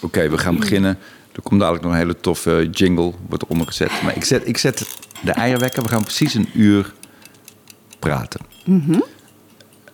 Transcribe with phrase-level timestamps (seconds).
[0.00, 0.98] Oké, we gaan beginnen.
[1.32, 4.02] Er komt dadelijk nog een hele toffe jingle, wordt eronder gezet.
[4.02, 5.82] Maar ik zet, ik zet de eierwekker.
[5.82, 6.92] We gaan precies een uur
[7.98, 8.40] praten.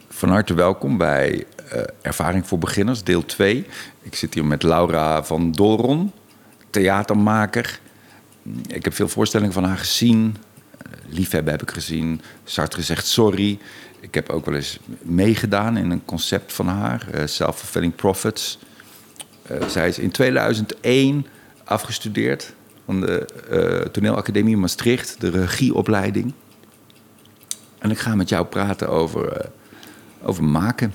[0.08, 3.66] Van harte welkom bij eh, Ervaring voor Beginners, deel 2.
[4.02, 6.12] Ik zit hier met Laura van Doron,
[6.70, 7.80] theatermaker.
[8.66, 10.36] Ik heb veel voorstellingen van haar gezien.
[10.78, 12.20] Eh, Liefhebben heb ik gezien.
[12.44, 13.58] Sartre zegt sorry.
[14.00, 18.58] Ik heb ook wel eens meegedaan in een concept van haar, eh, Self-Fulfilling Prophets.
[19.42, 21.26] Eh, zij is in 2001
[21.64, 26.32] afgestudeerd van de eh, Toneelacademie Maastricht, de regieopleiding.
[27.78, 29.48] En ik ga met jou praten over, eh,
[30.22, 30.94] over maken.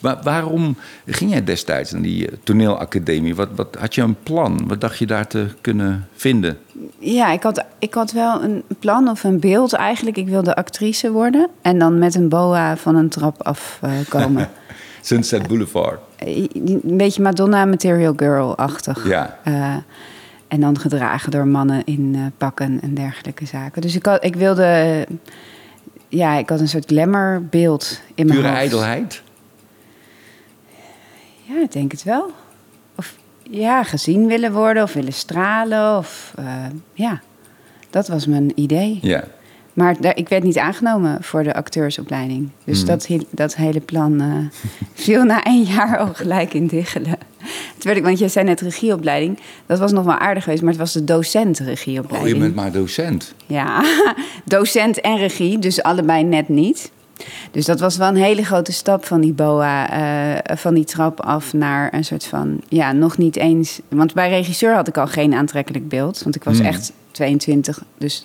[0.00, 0.76] Wa- waarom
[1.06, 3.34] ging jij destijds naar die toneelacademie?
[3.34, 4.66] Wat, wat, had je een plan?
[4.68, 6.58] Wat dacht je daar te kunnen vinden?
[6.98, 10.16] Ja, ik had, ik had wel een plan of een beeld eigenlijk.
[10.16, 14.48] Ik wilde actrice worden en dan met een boa van een trap afkomen.
[15.00, 16.00] Sunset Boulevard.
[16.18, 19.06] een beetje Madonna Material Girl-achtig.
[19.08, 19.38] Ja.
[19.44, 19.76] Eh,
[20.48, 23.82] en dan gedragen door mannen in eh, pakken en dergelijke zaken.
[23.82, 24.64] Dus ik, had, ik wilde...
[24.64, 25.16] eh,
[26.08, 28.60] ja, ik had een soort glamourbeeld in mijn Pure hoofd.
[28.60, 29.22] ijdelheid.
[31.42, 32.30] Ja, ik denk het wel.
[32.94, 35.96] Of ja, gezien willen worden of willen stralen.
[35.98, 36.44] Of eh,
[36.92, 37.20] ja,
[37.90, 38.98] dat was mijn idee.
[39.02, 39.24] Ja.
[39.78, 42.48] Maar daar, ik werd niet aangenomen voor de acteursopleiding.
[42.64, 42.86] Dus Hmm.
[42.86, 44.28] dat, dat hele plan eh,
[45.04, 47.18] viel na één jaar al gelijk in diggelen.
[47.76, 49.38] Terwijl ik, want je zei net regieopleiding.
[49.66, 52.38] Dat was nog wel aardig geweest, maar het was de docent Oh, je regieopleiding.
[52.38, 53.34] bent maar docent.
[53.46, 53.84] Ja,
[54.44, 56.90] docent en regie, dus allebei net niet.
[57.50, 61.20] Dus dat was wel een hele grote stap van die boa, eh, van die trap
[61.20, 63.80] af naar een soort van, ja, nog niet eens.
[63.88, 66.66] Want bij regisseur had ik al geen aantrekkelijk beeld, want ik was Hmm.
[66.66, 67.82] echt 22.
[67.98, 68.24] Dus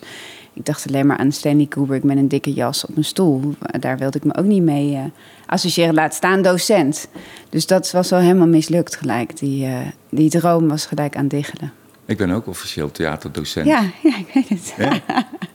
[0.53, 3.55] ik dacht alleen maar aan Stanley Kubrick met een dikke jas op een stoel.
[3.79, 5.03] Daar wilde ik me ook niet mee eh,
[5.45, 7.07] associëren, laat staan docent.
[7.49, 9.37] Dus dat was wel helemaal mislukt gelijk.
[9.37, 9.77] Die, eh,
[10.09, 11.73] die droom was gelijk aan diggelen.
[12.05, 13.65] Ik ben ook officieel theaterdocent.
[13.65, 14.73] Ja, ja, ik weet het.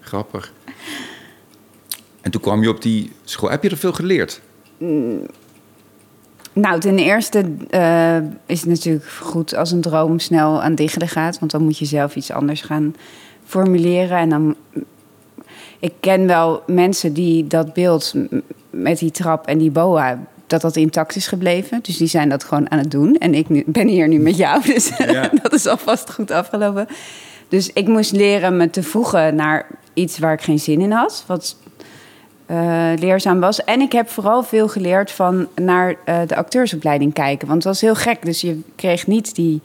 [0.01, 0.53] Grappig.
[2.21, 3.51] En toen kwam je op die school.
[3.51, 4.41] Heb je er veel geleerd?
[6.53, 11.39] Nou, ten eerste eh, is het natuurlijk goed als een droom snel aan diggelen gaat.
[11.39, 12.95] Want dan moet je zelf iets anders gaan
[13.49, 14.19] formuleren.
[14.19, 14.57] En dan.
[15.81, 18.15] Ik ken wel mensen die dat beeld
[18.71, 20.19] met die trap en die boa.
[20.47, 21.79] dat dat intact is gebleven.
[21.83, 23.17] Dus die zijn dat gewoon aan het doen.
[23.17, 24.63] En ik nu, ben hier nu met jou.
[24.73, 25.31] Dus Ja.
[25.43, 26.87] dat is alvast goed afgelopen.
[27.49, 31.25] Dus ik moest leren me te voegen naar iets waar ik geen zin in had.
[31.27, 31.57] Wat
[32.47, 33.65] eh, leerzaam was.
[33.65, 37.49] En ik heb vooral veel geleerd van naar eh, de acteursopleiding kijken.
[37.49, 38.25] Want het was heel gek.
[38.25, 39.63] Dus je kreeg niet die.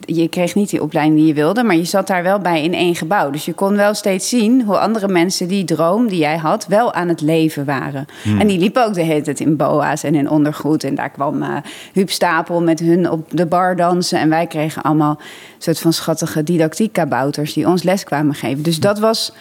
[0.00, 2.74] Je kreeg niet die opleiding die je wilde, maar je zat daar wel bij in
[2.74, 3.30] één gebouw.
[3.30, 6.92] Dus je kon wel steeds zien hoe andere mensen die droom die jij had, wel
[6.92, 8.06] aan het leven waren.
[8.38, 10.84] En die liepen ook de hele tijd in boa's en in ondergoed.
[10.84, 11.44] En daar kwam
[11.92, 14.18] Huub Stapel met hun op de bar dansen.
[14.18, 18.62] En wij kregen allemaal een soort van schattige didactiekkabouters die ons les kwamen geven.
[18.62, 19.32] Dus dat was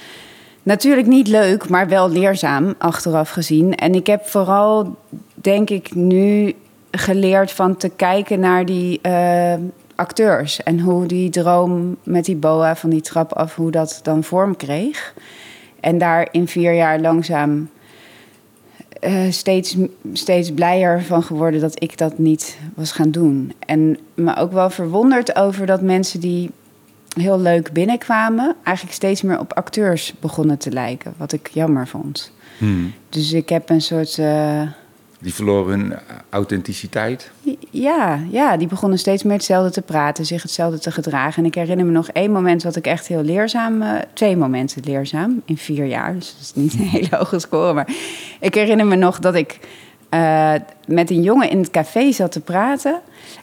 [0.65, 3.75] Natuurlijk niet leuk, maar wel leerzaam achteraf gezien.
[3.75, 4.95] En ik heb vooral,
[5.33, 6.53] denk ik, nu
[6.91, 9.53] geleerd van te kijken naar die eh,
[9.95, 10.63] acteurs.
[10.63, 14.55] En hoe die droom met die boa van die trap af, hoe dat dan vorm
[14.55, 15.13] kreeg.
[15.79, 17.69] En daar in vier jaar langzaam
[18.99, 19.75] eh, steeds,
[20.13, 23.53] steeds blijer van geworden dat ik dat niet was gaan doen.
[23.59, 26.51] En me ook wel verwonderd over dat mensen die
[27.19, 31.13] heel leuk binnenkwamen, eigenlijk steeds meer op acteurs begonnen te lijken.
[31.17, 32.31] Wat ik jammer vond.
[33.09, 34.17] Dus ik heb een soort.
[34.17, 34.61] eh,
[35.19, 35.93] Die verloren hun
[36.29, 37.31] authenticiteit.
[37.69, 41.43] ja, ja, die begonnen steeds meer hetzelfde te praten, zich hetzelfde te gedragen.
[41.43, 43.81] En ik herinner me nog één moment wat ik echt heel leerzaam...
[43.81, 46.13] eh, twee momenten leerzaam in vier jaar.
[46.13, 47.73] Dus dat is niet een hele hoge score.
[47.73, 47.87] Maar
[48.39, 49.59] ik herinner me nog dat ik
[50.09, 50.53] eh,
[50.87, 52.99] met een jongen in het café zat te praten.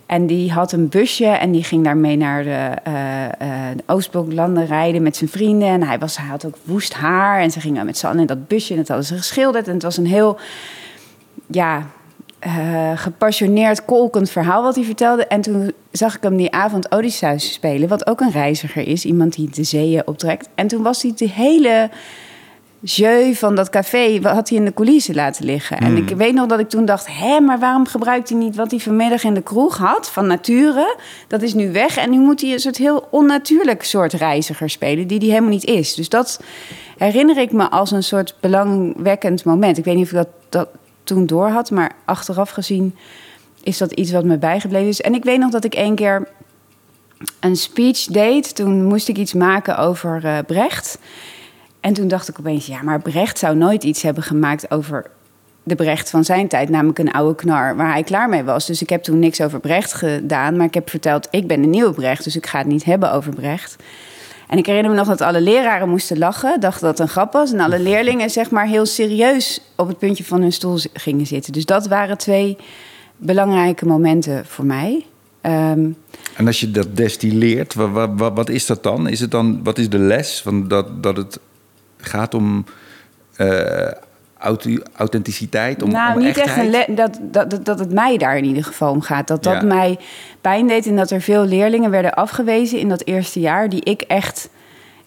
[0.06, 2.71] En die had een busje en die ging daarmee naar de,
[3.77, 5.69] de Oostbloklanden rijden met zijn vrienden.
[5.69, 8.49] En hij, was, had ook woest haar en ze gingen met z'n allen in dat
[8.49, 8.71] busje.
[8.71, 9.66] En dat hadden ze geschilderd.
[9.69, 10.39] En het was een heel
[11.55, 11.87] ja,
[12.39, 15.27] eh, gepassioneerd, kolkend verhaal wat hij vertelde.
[15.27, 19.04] En toen zag ik hem die avond Odysseus spelen, wat ook een reiziger is.
[19.04, 20.49] Iemand die de zeeën optrekt.
[20.54, 21.91] En toen was hij de hele
[22.83, 25.78] jeu van dat café had hij in de coulissen laten liggen.
[25.78, 28.71] En ik weet nog dat ik toen dacht, hé, maar waarom gebruikt hij niet wat
[28.71, 30.97] hij vanmiddag in de kroeg had van nature?
[31.28, 35.07] Dat is nu weg en nu moet hij een soort heel onnatuurlijk soort reiziger spelen
[35.07, 35.95] die hij helemaal niet is.
[35.95, 36.41] Dus dat
[36.98, 39.78] herinner ik me als een soort belangwekkend moment.
[39.78, 40.69] Ik weet niet of ik dat, dat
[41.04, 42.97] toen door had, maar achteraf gezien
[43.63, 45.01] is dat iets wat me bijgebleven is.
[45.01, 46.28] En ik weet nog dat ik één keer
[47.41, 48.54] een speech deed.
[48.54, 50.99] Toen moest ik iets maken over eh, Brecht.
[51.81, 55.10] En toen dacht ik opeens, ja, maar Brecht zou nooit iets hebben gemaakt over
[55.63, 58.66] de Brecht van zijn tijd, namelijk een oude knar waar hij klaar mee was.
[58.66, 61.69] Dus ik heb toen niks over Brecht gedaan, maar ik heb verteld: ik ben de
[61.69, 63.77] nieuwe Brecht, dus ik ga het niet hebben over Brecht.
[64.53, 67.33] En ik herinner me nog dat alle leraren moesten lachen, dachten dat het een grap
[67.33, 67.53] was.
[67.53, 71.53] En alle leerlingen zeg maar heel serieus op het puntje van hun stoel gingen zitten.
[71.53, 72.57] Dus dat waren twee
[73.16, 75.07] belangrijke momenten voor mij.
[75.41, 75.91] Ehm,
[76.37, 79.09] en als je dat destilleert, wat, wat, wat, is dat dan?
[79.09, 79.63] Is het dan?
[79.63, 80.41] Wat is de les?
[80.43, 81.39] Van dat, dat het
[81.97, 82.65] gaat om
[83.37, 83.89] uh,
[84.97, 85.83] authenticiteit?
[85.83, 88.91] Om, nou, om niet echt een dat, dat, dat het mij daar in ieder geval
[88.91, 89.28] om gaat.
[89.28, 89.98] Dat dat mij
[90.41, 93.68] pijn deed en dat er veel leerlingen werden afgewezen in dat eerste jaar...
[93.68, 94.48] die ik echt...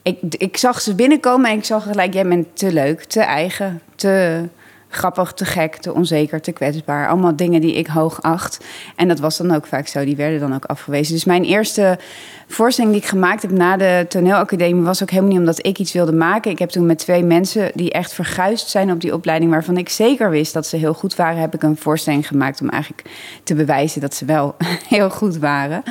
[0.01, 2.13] Ik, ik zag ze binnenkomen en ik zag gelijk...
[2.13, 4.43] jij bent te leuk, te eigen, te
[4.89, 7.07] grappig, te gek, te onzeker, te kwetsbaar.
[7.07, 8.65] Allemaal dingen die ik hoog acht.
[8.95, 10.05] En dat was dan ook vaak zo.
[10.05, 11.13] Die werden dan ook afgewezen.
[11.13, 11.99] Dus mijn eerste
[12.47, 14.83] voorstelling die ik gemaakt heb na de toneelacademie...
[14.83, 16.51] was ook helemaal niet omdat ik iets wilde maken.
[16.51, 19.51] Ik heb toen met twee mensen die echt verguisd zijn op die opleiding...
[19.51, 21.41] waarvan ik zeker wist dat ze heel goed waren...
[21.41, 23.09] heb ik een voorstelling gemaakt om eigenlijk
[23.43, 24.55] te bewijzen dat ze wel
[24.89, 25.83] heel goed waren.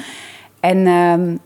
[0.61, 0.87] En...
[0.87, 1.37] Ehm,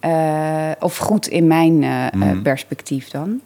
[0.00, 2.06] eh, of goed in mijn uh,
[2.42, 3.40] perspectief dan.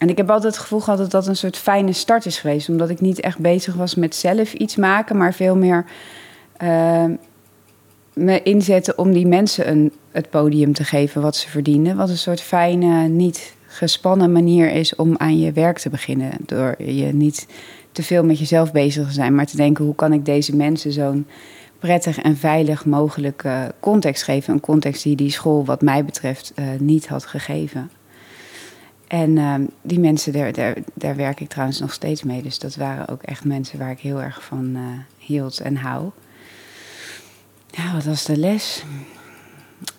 [0.00, 2.68] En ik heb altijd het gevoel gehad dat dat een soort fijne start is geweest.
[2.68, 5.84] Omdat ik niet echt bezig was met zelf iets maken, maar veel meer
[6.62, 7.04] uh,
[8.12, 11.96] me inzetten om die mensen een, het podium te geven wat ze verdienen.
[11.96, 16.30] Wat een soort fijne, niet gespannen manier is om aan je werk te beginnen.
[16.46, 17.46] Door je niet
[17.92, 20.92] te veel met jezelf bezig te zijn, maar te denken: hoe kan ik deze mensen
[20.92, 21.26] zo'n
[21.78, 24.54] prettig en veilig mogelijke context geven?
[24.54, 27.90] Een context die die school, wat mij betreft, uh, niet had gegeven.
[29.14, 32.42] En uh, die mensen, daar, daar, daar, werk ik trouwens nog steeds mee.
[32.42, 34.80] Dus dat waren ook echt mensen waar ik heel erg van uh,
[35.18, 36.10] hield en hou.
[37.70, 38.84] Ja, wat was de les?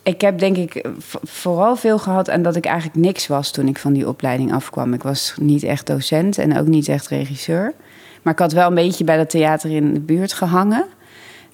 [0.03, 0.87] Ik heb denk ik
[1.23, 4.93] vooral veel gehad en dat ik eigenlijk niks was toen ik van die opleiding afkwam.
[4.93, 7.73] Ik was niet echt docent en ook niet echt regisseur.
[8.21, 10.85] Maar ik had wel een beetje bij dat theater in de buurt gehangen.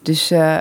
[0.01, 0.59] Dus uh,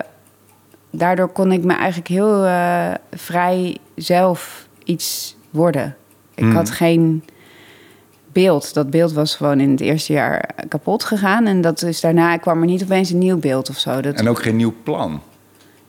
[0.90, 5.94] daardoor kon ik me eigenlijk heel uh, vrij zelf iets worden.
[6.40, 7.24] Ik had geen
[8.32, 8.74] beeld.
[8.74, 11.46] Dat beeld was gewoon in het eerste jaar kapot gegaan.
[11.46, 14.00] En dat is daarna kwam er niet opeens een nieuw beeld of zo.
[14.00, 14.14] Dat...
[14.14, 15.20] En ook geen nieuw plan?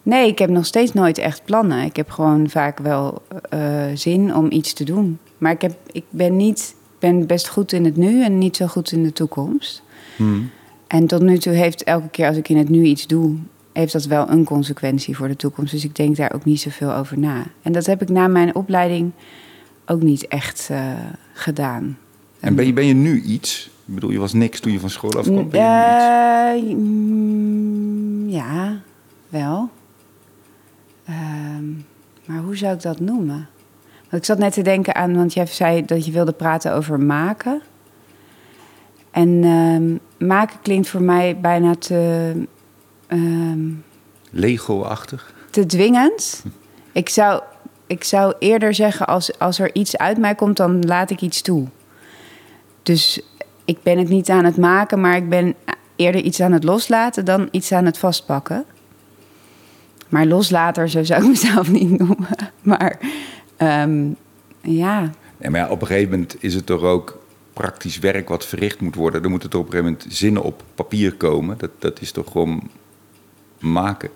[0.03, 1.83] Nee, ik heb nog steeds nooit echt plannen.
[1.83, 3.21] Ik heb gewoon vaak wel
[3.53, 5.19] uh, zin om iets te doen.
[5.37, 8.67] Maar ik, heb, ik ben, niet, ben best goed in het nu en niet zo
[8.67, 9.83] goed in de toekomst.
[10.15, 10.49] Hmm.
[10.87, 13.35] En tot nu toe heeft elke keer als ik in het nu iets doe,
[13.73, 15.71] heeft dat wel een consequentie voor de toekomst.
[15.71, 17.43] Dus ik denk daar ook niet zoveel over na.
[17.61, 19.11] En dat heb ik na mijn opleiding
[19.85, 20.93] ook niet echt uh,
[21.33, 21.97] gedaan.
[22.39, 23.69] En ben je, ben je nu iets?
[23.85, 25.49] Ik bedoel, je was niks toen je van school afkwam.
[25.49, 25.61] Ben
[26.69, 28.81] uh, ja,
[29.29, 29.69] wel.
[31.09, 31.15] Uh,
[32.25, 33.49] maar hoe zou ik dat noemen?
[34.09, 36.99] Want ik zat net te denken aan, want jij zei dat je wilde praten over
[36.99, 37.61] maken.
[39.11, 42.33] En ehm, maken klinkt voor mij bijna te.
[43.07, 43.59] Ehm,
[44.29, 45.33] Lego-achtig?
[45.49, 46.43] Te dwingend.
[46.91, 47.41] Ik zou
[47.91, 51.41] ik zou eerder zeggen, als, als er iets uit mij komt, dan laat ik iets
[51.41, 51.67] toe.
[52.83, 53.21] Dus
[53.65, 55.55] ik ben het niet aan het maken, maar ik ben
[55.95, 58.65] eerder iets aan het loslaten dan iets aan het vastpakken.
[60.09, 62.27] Maar loslater, zo zou ik mezelf niet noemen.
[62.61, 62.99] Maar
[63.57, 64.09] ehm,
[64.61, 65.11] ja.
[65.49, 67.21] Maar op een gegeven moment is het toch ook
[67.53, 69.23] praktisch werk wat verricht moet worden.
[69.23, 71.57] Er moeten toch op een gegeven moment zinnen op papier komen.
[71.57, 72.69] Dat, dat is toch gewoon
[73.59, 74.09] maken.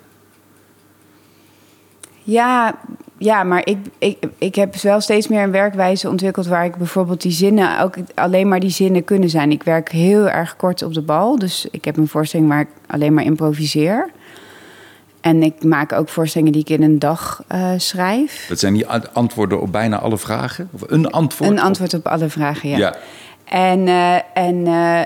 [2.28, 2.76] Ja,
[3.18, 7.22] ja, maar ik, ik, ik heb wel steeds meer een werkwijze ontwikkeld waar ik bijvoorbeeld
[7.22, 9.52] die zinnen ook alleen maar die zinnen kunnen zijn.
[9.52, 12.68] Ik werk heel erg kort op de bal, dus ik heb een voorstelling waar ik
[12.88, 14.10] alleen maar improviseer.
[15.22, 18.46] En ik maak ook voorstellingen die ik in een dag uh, schrijf.
[18.50, 20.70] Dat zijn die antwoorden op bijna alle vragen?
[20.72, 21.52] Of een antwoord?
[21.52, 22.78] Een antwoord op, alle vragen, ja.
[22.78, 22.96] ja.
[23.46, 25.02] En, uh, en uh,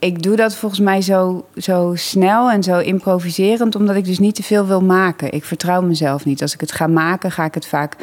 [0.00, 4.34] ik doe dat volgens mij zo, zo snel en zo improviserend, omdat ik dus niet
[4.34, 5.32] te veel wil maken.
[5.32, 6.42] Ik vertrouw mezelf niet.
[6.42, 7.96] Als ik het ga maken, ga ik het vaak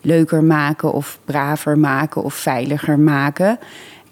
[0.00, 3.58] leuker maken of braver maken of veiliger maken.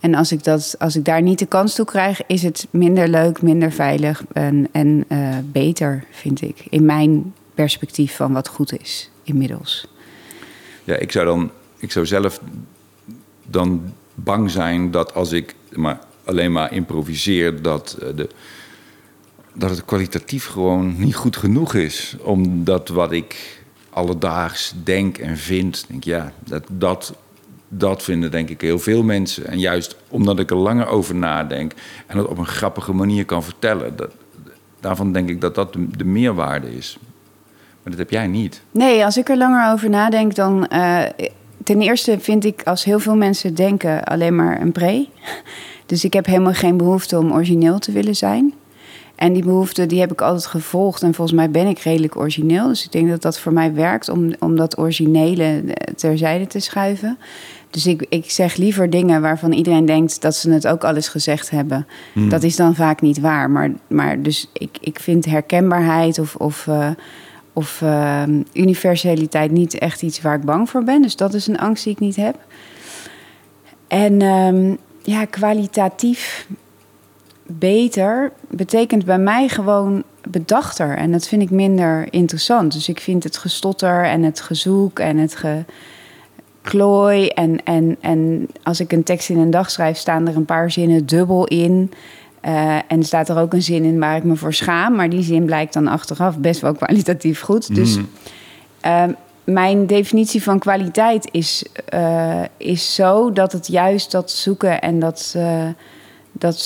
[0.01, 3.09] En als ik, dat, als ik daar niet de kans toe krijg, is het minder
[3.09, 6.67] leuk, minder veilig en, en uh, beter, vind ik.
[6.71, 9.87] In mijn perspectief van wat goed is inmiddels.
[10.85, 12.41] Ja, ik zou dan, ik zou zelf
[13.47, 15.55] dan bang zijn dat als ik.
[15.73, 18.29] Maar alleen maar improviseer, dat, eh, de,
[19.53, 22.17] dat het kwalitatief gewoon niet goed genoeg is.
[22.23, 27.15] Omdat wat ik alledaags denk en vind, denk ja, dat, dat,
[27.69, 29.47] dat vinden denk ik heel veel mensen.
[29.47, 31.73] En juist omdat ik er langer over nadenk
[32.07, 34.11] en het op een grappige manier kan vertellen, dat,
[34.81, 36.99] daarvan denk ik dat dat de, meerwaarde is.
[37.83, 38.63] Maar dat heb jij niet.
[38.71, 40.69] Nee, als ik er langer over nadenk, dan.
[40.73, 41.03] Uh,
[41.65, 45.09] ten eerste vind ik als heel veel mensen denken alleen maar een pre.
[45.91, 48.55] Dus ik heb helemaal geen behoefte om origineel te willen zijn.
[49.15, 51.03] En die behoefte die heb ik altijd gevolgd.
[51.03, 52.69] En volgens mij ben ik redelijk origineel.
[52.69, 56.59] Dus ik denk dat dat voor mij werkt om, om dat originele eh, terzijde te
[56.59, 57.19] schuiven.
[57.71, 61.09] Dus ik, ik zeg liever dingen waarvan iedereen denkt dat ze het ook al eens
[61.09, 61.87] gezegd hebben.
[62.29, 63.51] Dat is dan vaak niet waar.
[63.51, 66.91] Maar, maar dus ik, ik vind herkenbaarheid of, of, uh,
[67.53, 71.03] of uh, universaliteit niet echt iets waar ik bang voor ben.
[71.03, 72.37] Dus dat is een angst die ik niet heb.
[73.89, 74.79] En um,
[75.11, 76.47] ja, kwalitatief
[77.47, 80.97] beter betekent bij mij gewoon bedachter.
[80.97, 82.73] En dat vind ik minder interessant.
[82.73, 85.43] Dus ik vind het gestotter en het gezoek en het
[86.63, 87.29] geklooi.
[87.29, 90.71] En, en, en als ik een tekst in een dag schrijf, staan er een paar
[90.71, 91.93] zinnen dubbel in.
[92.45, 94.95] Uh, en staat er ook een zin in waar ik me voor schaam.
[94.95, 97.75] Maar die zin blijkt dan achteraf best wel kwalitatief goed.
[97.75, 97.99] Dus
[98.87, 99.05] uh,
[99.45, 105.37] mijn definitie van kwaliteit is, uh, is zo dat het juist dat zoeken en dat
[106.33, 106.59] dat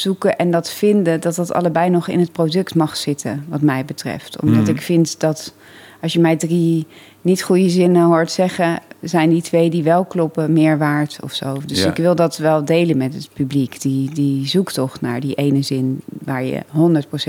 [0.00, 3.84] zoeken en dat vinden, dat dat allebei nog in het product mag zitten, wat mij
[3.84, 4.40] betreft.
[4.40, 5.54] Omdat ik vind dat
[6.00, 6.86] als je mij drie
[7.20, 11.56] niet goede zinnen hoort zeggen, zijn die twee die wel kloppen meer waard of zo.
[11.66, 13.80] Dus ik wil dat wel delen met het publiek.
[13.80, 16.62] Die, die zoektocht naar die ene zin waar je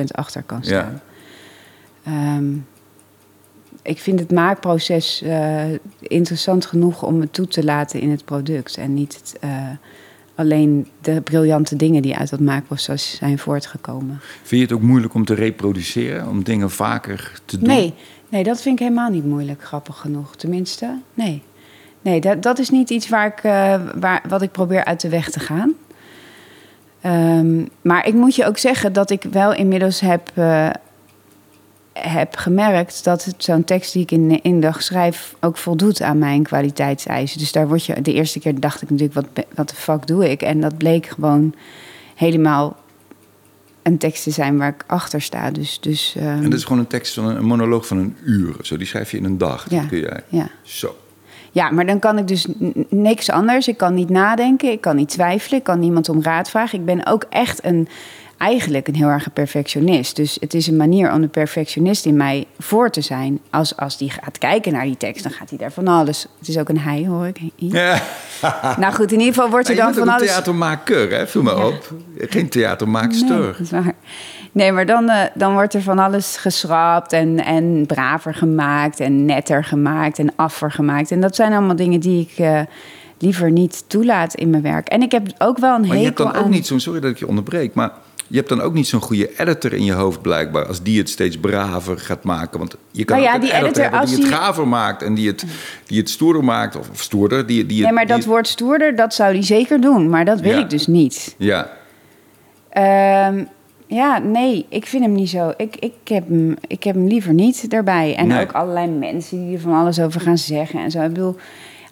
[0.02, 1.02] 100% achter kan staan.
[2.04, 2.38] Ja.
[2.38, 2.66] Um,
[3.82, 5.64] ik vind het maakproces uh,
[6.00, 9.38] interessant genoeg om het toe te laten in het product en niet.
[9.44, 9.52] Uh,
[10.36, 14.20] alleen de briljante dingen die uit dat maakproces zijn voortgekomen.
[14.22, 17.68] Vind je het ook moeilijk om te reproduceren, om dingen vaker te doen?
[17.68, 17.94] Nee,
[18.30, 20.36] nee dat vind ik helemaal niet moeilijk, grappig genoeg.
[20.36, 21.44] Tenminste, nee.
[22.02, 25.10] Nee, dat, dat is niet iets waar ik, uh, waar, wat ik probeer uit de
[25.10, 25.74] weg te gaan.
[27.06, 30.32] Um, maar ik moet je ook zeggen dat ik wel inmiddels heb
[31.94, 36.44] heb gemerkt dat zo'n tekst die ik in één dag schrijf ook voldoet aan mijn
[36.44, 37.40] kwaliteitseisen.
[37.40, 40.30] Dus daar word je, de eerste keer dacht ik natuurlijk, wat, wat de fuck doe
[40.30, 40.42] ik?
[40.42, 41.54] En dat bleek gewoon
[42.16, 42.78] helemaal
[43.84, 45.52] een tekst te zijn waar ik achter sta.
[45.52, 46.24] Dus, dus, um...
[46.24, 48.56] En dat is gewoon een tekst van een, een monoloog van een uur.
[48.62, 49.66] Zo, die schrijf je in een dag.
[49.70, 49.86] Ja.
[49.86, 50.24] kun jij.
[50.28, 50.50] Ja.
[50.62, 50.96] Zo.
[51.52, 52.48] Ja, maar dan kan ik dus
[52.90, 53.68] niks anders.
[53.68, 56.80] Ik kan niet nadenken, ik kan niet twijfelen, ik kan niemand om raad vragen.
[56.80, 57.88] Ik ben ook echt een
[58.42, 60.16] eigenlijk een heel erg perfectionist.
[60.16, 63.40] Dus het is een manier om de perfectionist in mij voor te zijn.
[63.50, 66.26] Als, als die gaat kijken naar die tekst, dan gaat hij daar van alles.
[66.40, 67.40] Het is ook een hij, hoor ik.
[67.56, 68.02] Ja.
[68.80, 70.22] nou goed, in ieder geval wordt er dan van alles.
[70.22, 71.28] Een theatermaker, hè?
[71.28, 71.68] Vul me ja.
[71.68, 71.94] op.
[72.18, 73.40] Geen theatermaakster.
[73.40, 73.94] Nee, dat is waar.
[74.52, 79.26] Nee, maar dan, uh, dan wordt er van alles geschrapt en, en braver gemaakt en
[79.26, 81.12] netter gemaakt en affer gemaakt.
[81.12, 82.40] En dat zijn allemaal dingen die ik.
[82.40, 82.62] Uh,
[83.22, 84.88] liever niet toelaat in mijn werk.
[84.88, 86.44] En ik heb ook wel een maar hekel je hebt dan aan...
[86.44, 86.80] ook niet zo'n...
[86.80, 87.92] Sorry dat ik je onderbreek, maar
[88.32, 90.66] je hebt dan ook niet zo'n goede editor in je hoofd blijkbaar...
[90.66, 92.60] als die het steeds braver gaat maken.
[92.60, 95.04] Want je kan nou ja, ook een die editor, hebben die het gaver maakt...
[95.04, 95.44] en die het,
[95.86, 97.46] die het stoerder maakt, of, of stoerder.
[97.48, 100.10] Die, die, Nee, maar dat woord stoerder, dat zou die zeker doen.
[100.10, 100.60] Maar dat wil Ja.
[100.60, 101.36] ik dus niet.
[101.38, 101.70] Ja,
[102.70, 103.44] Ehm,
[103.88, 105.54] ja, nee, ik vind hem niet zo.
[105.58, 108.16] Ik, ik, heb, hem, ik heb hem liever niet erbij.
[108.16, 108.42] En Nee.
[108.42, 111.02] ook allerlei mensen die er van alles over gaan zeggen en zo.
[111.02, 111.36] Ik bedoel,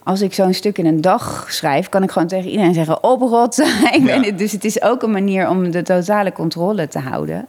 [0.10, 3.56] als ik zo'n stuk in een dag schrijf, kan ik gewoon tegen iedereen zeggen: oprot.
[4.00, 4.22] Ja.
[4.22, 4.38] het.
[4.38, 7.48] Dus het is ook een manier om de totale controle te houden.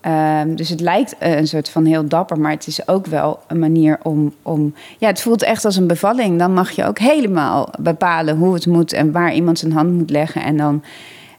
[0.00, 3.40] Ehm, dus het lijkt eh, een soort van heel dapper, maar het is ook wel
[3.46, 4.74] een manier om, om.
[4.98, 6.38] Ja, het voelt echt als een bevalling.
[6.38, 10.10] Dan mag je ook helemaal bepalen hoe het moet en waar iemand zijn hand moet
[10.10, 10.42] leggen.
[10.42, 10.82] En dan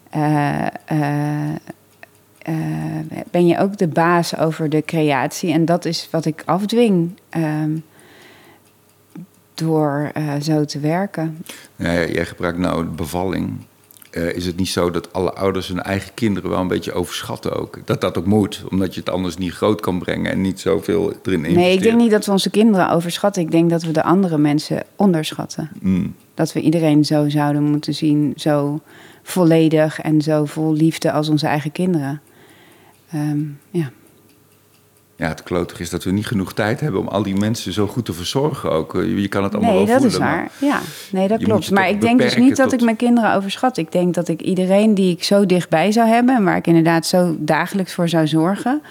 [0.10, 2.50] eh, eh,
[3.32, 5.52] ben je ook de baas over de creatie.
[5.52, 7.72] En dat is wat ik afdwing ehm,
[9.56, 11.38] door eh, zo te werken.
[11.78, 13.66] Jij gebruikt nou bevalling.
[14.16, 17.52] Eh, is het niet zo dat alle ouders hun eigen kinderen wel een beetje overschatten
[17.52, 17.80] ook?
[17.86, 21.14] Dat dat ook moet, omdat je het anders niet groot kan brengen en niet zoveel
[21.24, 21.56] erin investeert.
[21.56, 23.42] Nee, ik denk niet dat we onze kinderen overschatten.
[23.42, 25.70] Ik denk dat we de andere mensen onderschatten.
[25.82, 26.16] Mm.
[26.34, 28.80] Dat we iedereen zo zouden moeten zien, zo
[29.24, 32.22] volledig en zo vol liefde als onze eigen kinderen.
[33.12, 33.92] Ehm, ja.
[35.18, 37.88] Ja, het klotige is dat we niet genoeg tijd hebben om al die mensen zo
[37.88, 38.96] goed te verzorgen ook.
[38.96, 40.52] Eh, Je kan het allemaal Nee, wel dat is waar.
[40.58, 40.80] Ja,
[41.12, 41.72] nee, dat klopt.
[41.72, 43.78] Maar ik denk dus niet dat tot- ik mijn kinderen overschat.
[43.78, 46.36] Ik denk dat ik iedereen die ik zo dichtbij zou hebben...
[46.36, 48.82] en waar ik inderdaad zo dagelijks voor zou zorgen...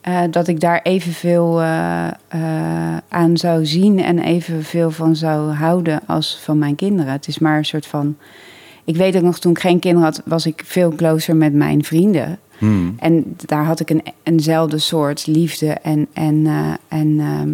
[0.00, 2.06] eh, dat ik daar evenveel eh,
[3.08, 7.12] aan zou zien en evenveel van zou houden als van mijn kinderen.
[7.12, 8.16] Het is maar een soort van...
[8.84, 11.84] Ik weet ook nog, toen ik geen kinderen had, was ik veel closer met mijn
[11.84, 12.38] vrienden.
[12.62, 12.94] Hmm.
[12.98, 17.50] En daar had ik een, eenzelfde soort liefde en, en, eh, en ehm,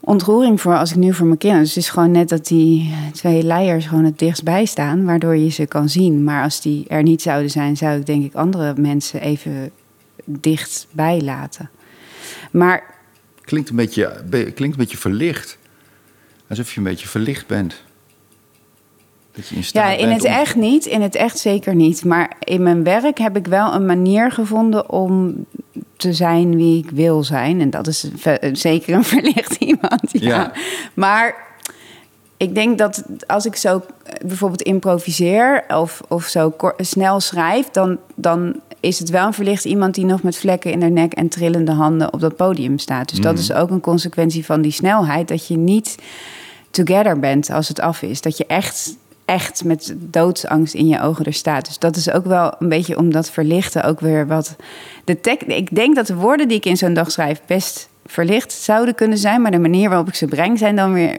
[0.00, 1.64] ontroering voor als ik nu voor mijn kinderen.
[1.64, 5.48] Dus het is gewoon net dat die twee leiers gewoon het dichtstbij staan, waardoor je
[5.50, 6.24] ze kan zien.
[6.24, 9.70] Maar als die er niet zouden zijn, zou ik denk ik andere mensen even
[10.24, 11.70] dichtbij laten.
[12.50, 12.94] Maar
[13.40, 15.58] Klinkt een, beetje, be- klinkt een beetje verlicht.
[16.48, 17.82] Alsof je een beetje verlicht bent.
[19.36, 20.86] Dat je in staat Ja, in het om- echt niet.
[20.86, 22.04] In het echt zeker niet.
[22.04, 25.34] Maar in mijn werk heb ik wel een manier gevonden om
[25.96, 27.60] te zijn wie ik wil zijn.
[27.60, 28.10] En dat is
[28.52, 30.02] zeker een verlicht iemand.
[30.10, 30.20] Ja.
[30.28, 30.52] Ja.
[30.94, 31.34] Maar
[32.36, 37.98] ik denk dat als ik zo eh, bijvoorbeeld improviseer of, of zo snel schrijf, dan,
[38.14, 41.28] dan is het wel een verlicht iemand die nog met vlekken in haar nek en
[41.28, 43.08] trillende handen op dat podium staat.
[43.08, 45.28] Dus dat is ook een consequentie van die snelheid.
[45.28, 45.94] Dat je niet
[46.70, 48.20] together bent als het af is.
[48.20, 51.66] Dat je echt, echt met doodsangst in je ogen er staat.
[51.66, 54.56] Dus dat is ook wel een beetje om dat verlichten ook weer wat...
[55.04, 58.52] De tek, ik denk dat de woorden die ik in zo'n dag schrijf best verlicht
[58.52, 59.42] zouden kunnen zijn...
[59.42, 61.18] maar de manier waarop ik ze breng zijn dan weer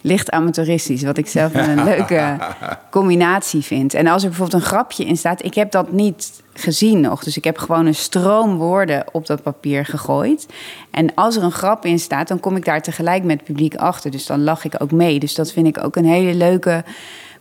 [0.00, 1.02] licht amateuristisch.
[1.02, 2.36] Wat ik zelf een leuke
[2.90, 3.94] combinatie vind.
[3.94, 5.44] En als er bijvoorbeeld een grapje in staat...
[5.44, 7.24] ik heb dat niet gezien nog.
[7.24, 10.46] Dus ik heb gewoon een stroom woorden op dat papier gegooid.
[10.90, 13.74] En als er een grap in staat, dan kom ik daar tegelijk met het publiek
[13.76, 14.10] achter.
[14.10, 15.18] Dus dan lach ik ook mee.
[15.18, 16.84] Dus dat vind ik ook een hele leuke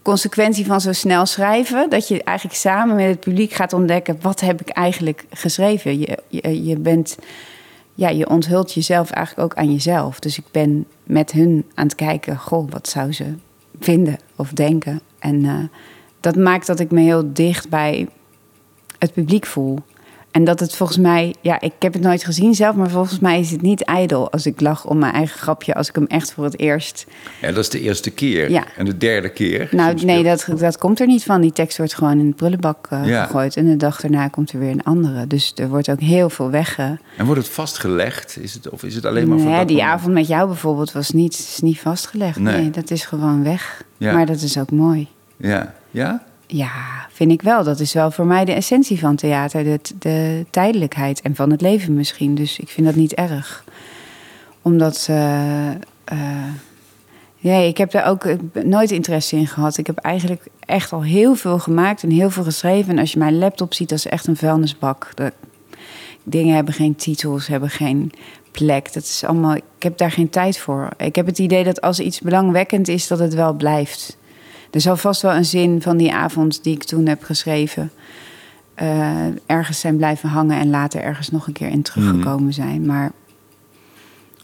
[0.05, 1.89] consequentie van zo snel schrijven.
[1.89, 4.17] Dat je eigenlijk samen met het publiek gaat ontdekken...
[4.21, 5.99] wat heb ik eigenlijk geschreven?
[5.99, 7.17] Je, je, je bent...
[7.93, 10.19] Ja, je onthult jezelf eigenlijk ook aan jezelf.
[10.19, 12.37] Dus ik ben met hun aan het kijken...
[12.37, 13.33] goh, wat zou ze
[13.79, 15.01] vinden of denken?
[15.19, 15.53] En eh,
[16.19, 18.07] dat maakt dat ik me heel dicht bij
[18.97, 19.79] het publiek voel.
[20.35, 23.39] En dat het volgens mij, ja, ik heb het nooit gezien zelf, maar volgens mij
[23.39, 26.33] is het niet ijdel als ik lach om mijn eigen grapje, als ik hem echt
[26.33, 27.05] voor het eerst.
[27.41, 28.49] Ja, dat is de eerste keer.
[28.51, 28.63] Ja.
[28.77, 29.67] En de derde keer.
[29.71, 31.41] Nou, nee, dat, dat komt er niet van.
[31.41, 33.25] Die tekst wordt gewoon in de prullenbak eh, Ja.
[33.25, 33.55] gegooid.
[33.57, 35.27] En de dag daarna komt er weer een andere.
[35.27, 36.97] Dus er wordt ook heel veel wegge.
[37.17, 38.37] En wordt het vastgelegd?
[38.41, 39.93] Is het, of is het alleen maar voor Nee, dat die moment?
[39.95, 42.39] avond met jou bijvoorbeeld was niet, is niet vastgelegd.
[42.39, 42.57] Nee.
[42.61, 42.69] Nee.
[42.69, 43.83] dat is gewoon weg.
[43.97, 44.13] Ja.
[44.13, 45.07] Maar dat is ook mooi.
[45.37, 45.73] Ja.
[45.91, 46.23] Ja?
[46.47, 47.63] Ja, vind ik wel.
[47.63, 49.63] Dat is wel voor mij de essentie van theater.
[49.63, 52.35] De, de tijdelijkheid en van het leven misschien.
[52.35, 53.63] Dus ik vind dat niet erg.
[54.61, 55.09] Omdat...
[57.39, 59.77] nee, ik heb daar ook eh, nooit interesse in gehad.
[59.77, 62.91] Ik heb eigenlijk echt al heel veel gemaakt en heel veel geschreven.
[62.91, 65.11] En als je mijn laptop ziet, dat is echt een vuilnisbak.
[65.15, 65.33] De
[66.23, 68.11] dingen hebben geen titels, hebben geen
[68.51, 68.93] plek.
[68.93, 70.89] Dat is allemaal, ik heb daar geen tijd voor.
[70.97, 74.17] Ik heb het idee dat als iets belangwekkend is, dat het wel blijft.
[74.75, 77.91] Er zal vast wel een zin van die avond die ik toen heb geschreven...
[78.73, 82.85] eh, ergens zijn blijven hangen en later ergens nog een keer in teruggekomen zijn.
[82.85, 83.11] Maar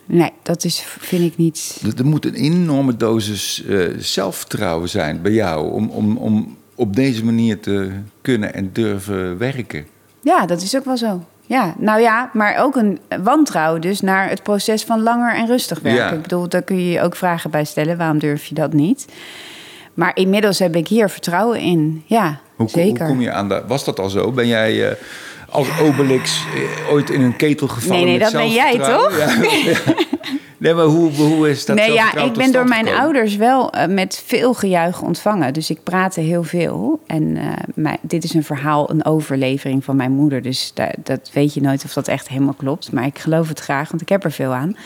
[0.06, 1.82] nee, dat is, vind ik niet...
[1.84, 6.96] Er, er moet een enorme dosis eh, zelfvertrouwen zijn bij jou om, om, om op
[6.96, 7.91] deze manier te
[8.22, 9.86] kunnen en durven werken.
[10.22, 11.26] Ja, dat is ook wel zo.
[11.46, 15.80] Ja, nou ja, maar ook een wantrouwen dus naar het proces van langer en rustig
[15.80, 16.04] werken.
[16.04, 16.12] Ja.
[16.12, 17.98] Ik bedoel, daar kun je je ook vragen bij stellen.
[17.98, 19.08] Waarom durf je dat niet?
[19.93, 22.04] Maar inmiddels heb ik hier vertrouwen in.
[22.06, 22.99] Ja, Hoe, zeker.
[23.06, 23.63] hoe kom je aan dat?
[23.67, 24.32] Was dat al zo?
[24.32, 24.95] Ben jij eh,
[25.49, 27.95] als Obelix eh, ooit in een ketel gevallen?
[27.95, 28.73] Nee, nee, met dat ben jij?
[28.73, 29.36] Ja.
[30.58, 33.04] nee, maar hoe, hoe is dat nee, ja, ik ben door mijn gekomen?
[33.04, 35.54] ouders wel eh, met veel gejuich ontvangen.
[35.54, 36.99] Dus ik praatte heel veel.
[37.08, 37.38] En
[37.75, 40.41] mijn- dit is een verhaal, een overlevering van mijn moeder.
[40.41, 42.91] Dus da- dat weet je nooit of dat echt helemaal klopt.
[42.91, 44.77] Maar ik geloof het graag, want ik heb er veel aan.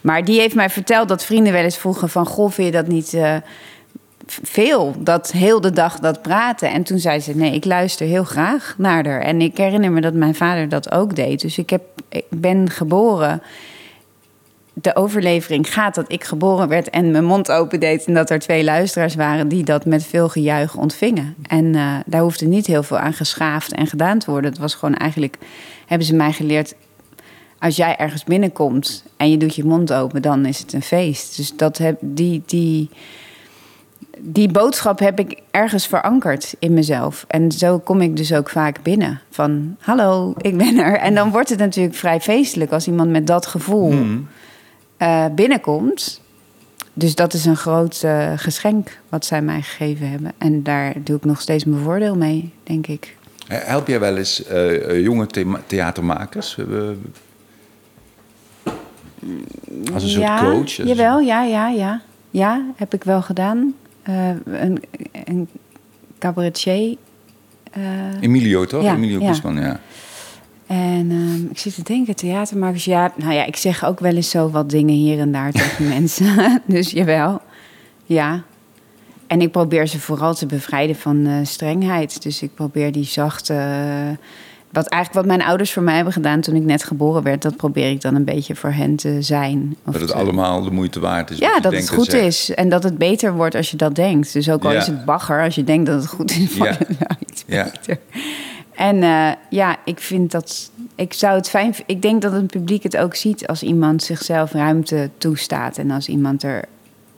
[0.00, 2.26] Maar die heeft mij verteld dat vrienden wel eens vroegen van...
[2.26, 3.18] Goh, vind je dat niet
[4.42, 4.94] veel?
[4.98, 6.70] Dat heel de dag dat praten.
[6.70, 9.20] En toen zei ze, nee, ik luister heel graag naar haar.
[9.20, 11.40] En ik herinner me dat mijn vader dat ook deed.
[11.40, 13.42] Dus ik, heb, ik ben geboren
[14.82, 18.04] de overlevering gaat dat ik geboren werd en mijn mond opendeed.
[18.04, 21.34] En dat er twee luisteraars waren die dat met veel gejuich ontvingen.
[21.46, 24.50] En eh, daar hoefde niet heel veel aan geschaafd en gedaan te worden.
[24.50, 25.36] Het was gewoon eigenlijk,
[25.86, 26.74] hebben ze mij geleerd.
[27.58, 31.36] Als jij ergens binnenkomt en je doet je mond open, dan is het een feest.
[31.36, 32.90] Dus dat heb, die, die,
[34.22, 37.24] die boodschap heb ik ergens verankerd in mezelf.
[37.28, 39.20] En zo kom ik dus ook vaak binnen.
[39.30, 40.96] Van, hallo, ik ben er.
[40.98, 43.94] En dan wordt het natuurlijk vrij feestelijk als iemand met dat gevoel
[44.96, 46.20] eh, binnenkomt.
[46.92, 50.32] Dus dat is een groot eh, geschenk wat zij mij gegeven hebben.
[50.38, 53.16] En daar doe ik nog steeds mijn voordeel mee, denk ik.
[53.46, 56.58] Help jij wel eens eh, jonge thema- theatermakers?
[56.58, 56.66] Eh,
[59.94, 60.60] als een soort ja, coach?
[60.60, 62.00] Als een Jawel, ja, ja, ja.
[62.30, 63.74] Ja, heb ik wel gedaan.
[64.02, 64.82] Eh, een,
[65.24, 65.48] een
[66.18, 66.96] cabaretier.
[67.70, 67.82] eh,
[68.20, 68.82] Emilio, toch?
[68.82, 69.28] Ja, Emilio ja.
[69.28, 69.80] Guzman, ja.
[70.66, 74.30] En ehm, ik zit te denken, theatermakers, ja, nou ja, ik zeg ook wel eens
[74.30, 76.62] zo wat dingen hier en daar tegen mensen.
[76.66, 77.40] Dus jawel,
[78.04, 78.42] ja.
[79.26, 82.22] En ik probeer ze vooral te bevrijden van eh, strengheid.
[82.22, 83.54] Dus ik probeer die zachte...
[84.72, 87.42] wat eigenlijk wat mijn ouders voor mij hebben gedaan toen ik net geboren werd...
[87.42, 89.76] dat probeer ik dan een beetje voor hen te zijn.
[89.84, 91.38] Of Dat het te- allemaal de moeite waard is.
[91.38, 92.50] ja, dat het goed is.
[92.54, 94.32] En dat het beter wordt als je dat denkt.
[94.32, 94.78] Dus ook al Ja.
[94.78, 96.64] is het bagger, als je denkt dat het goed is, Ja.
[96.64, 97.64] het wel iets Ja.
[97.64, 97.98] beter.
[98.74, 100.70] En eh, ja, ik vind dat.
[100.94, 101.74] Ik zou het fijn.
[101.86, 105.78] Ik denk dat het publiek het ook ziet als iemand zichzelf ruimte toestaat.
[105.78, 106.64] En als iemand er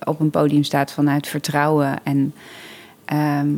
[0.04, 1.94] op een podium staat vanuit vertrouwen.
[2.02, 2.34] En
[3.04, 3.48] ehm,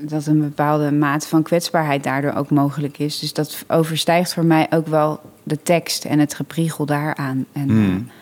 [0.00, 3.18] dat een bepaalde mate van kwetsbaarheid daardoor ook mogelijk is.
[3.18, 7.46] Dus dat overstijgt voor mij ook wel de tekst en het gepriegel daaraan.
[7.52, 7.94] En, Hmm.
[8.08, 8.12] eh,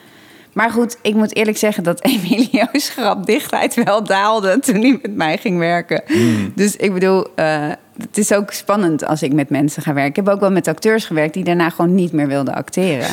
[0.53, 5.39] maar goed, ik moet eerlijk zeggen dat Emilio's grapdichtheid wel daalde toen hij met mij
[5.39, 6.03] ging werken.
[6.07, 6.53] Hmm.
[6.55, 10.11] Dus ik bedoel, eh, het is ook spannend als ik met mensen ga werken.
[10.11, 13.09] Ik heb ook wel met acteurs gewerkt die daarna gewoon niet meer wilden acteren.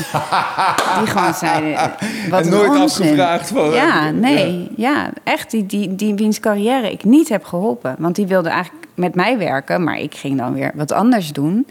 [1.00, 1.92] die gewoon zeiden,
[2.30, 3.04] wat En nooit onzin.
[3.06, 5.52] afgevraagd van, Ja, nee, ja, echt.
[5.52, 7.96] Die, die, die wiens carrière ik niet heb geholpen.
[8.00, 11.68] Want die wilde eigenlijk met mij werken, maar ik ging dan weer wat anders doen.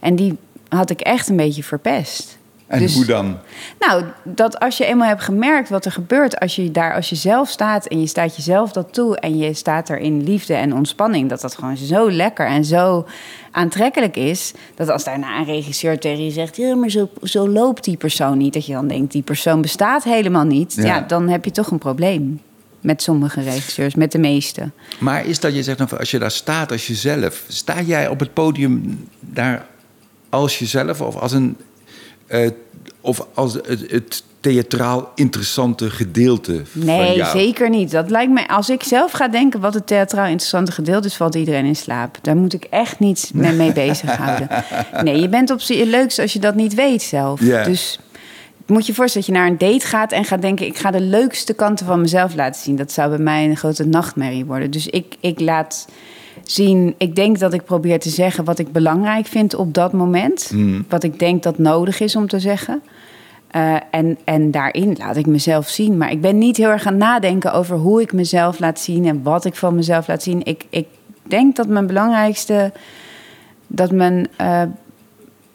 [0.00, 2.38] En die had ik echt een beetje verpest.
[2.72, 3.38] En Dus- hoe dan?
[3.78, 7.16] Nou, dat als je eenmaal hebt gemerkt wat er gebeurt, als je daar als je
[7.16, 10.74] zelf staat en je staat jezelf dat toe en je staat er in liefde en
[10.74, 13.06] ontspanning, dat dat gewoon zo lekker en zo
[13.50, 17.84] aantrekkelijk is, dat als daarna een regisseur tegen je zegt, ja, maar zo, zo loopt
[17.84, 20.84] die persoon niet, dat je dan denkt, die persoon bestaat helemaal niet, Ja.
[20.84, 22.40] ja, dan heb je toch een probleem.
[22.80, 24.70] Met sommige regisseurs, met de meeste.
[24.98, 28.34] Maar is dat je zegt, als je daar staat als jezelf, sta jij op het
[28.34, 29.66] podium daar
[30.28, 31.56] als jezelf of als een.
[32.32, 32.50] Eh,
[33.00, 37.38] of als het, het theatraal interessante gedeelte van Nee, jou?
[37.38, 37.90] zeker niet.
[37.90, 41.34] Dat lijkt mij, als ik zelf ga denken wat het theatraal interessante gedeelte is, valt
[41.34, 42.18] iedereen in slaap.
[42.22, 44.48] Daar moet ik echt niets mee, mee bezighouden.
[45.02, 47.40] Nee, je bent op je leukst als je dat niet weet zelf.
[47.40, 47.98] Dus
[48.66, 51.00] moet je voorstellen dat je naar een date gaat en gaat denken: ik ga de
[51.00, 52.76] leukste kanten van mezelf laten zien.
[52.76, 54.70] Dat zou bij mij een grote nachtmerrie worden.
[54.70, 55.86] Dus ik, ik laat
[56.44, 60.50] zien, ik denk dat ik probeer te zeggen wat ik belangrijk vind op dat moment.
[60.54, 60.84] Mm.
[60.88, 62.82] Wat ik denk dat nodig is om te zeggen.
[63.52, 65.96] Eh, en, en daarin laat ik mezelf zien.
[65.96, 69.22] Maar ik ben niet heel erg aan nadenken over hoe ik mezelf laat zien en
[69.22, 70.44] wat ik van mezelf laat zien.
[70.44, 70.86] Ik, ik
[71.22, 72.72] denk dat mijn belangrijkste.
[73.66, 74.28] Dat mijn.
[74.36, 74.62] eh,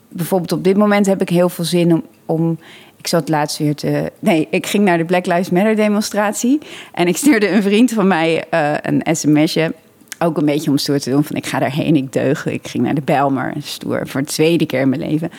[0.09, 2.03] bijvoorbeeld op dit moment heb ik heel veel zin om.
[2.25, 2.59] om
[2.97, 4.11] ik zat laatst weer te.
[4.19, 6.59] Nee, ik ging naar de Black Lives Matter demonstratie.
[6.93, 9.73] En ik stuurde een vriend van mij eh, een sms'je.
[10.19, 11.23] Ook een beetje om stoer te doen.
[11.23, 12.45] Van ik ga daarheen, ik deug.
[12.45, 14.07] Ik ging naar de Bijlmer, stoer.
[14.07, 15.31] Voor de tweede keer in mijn leven.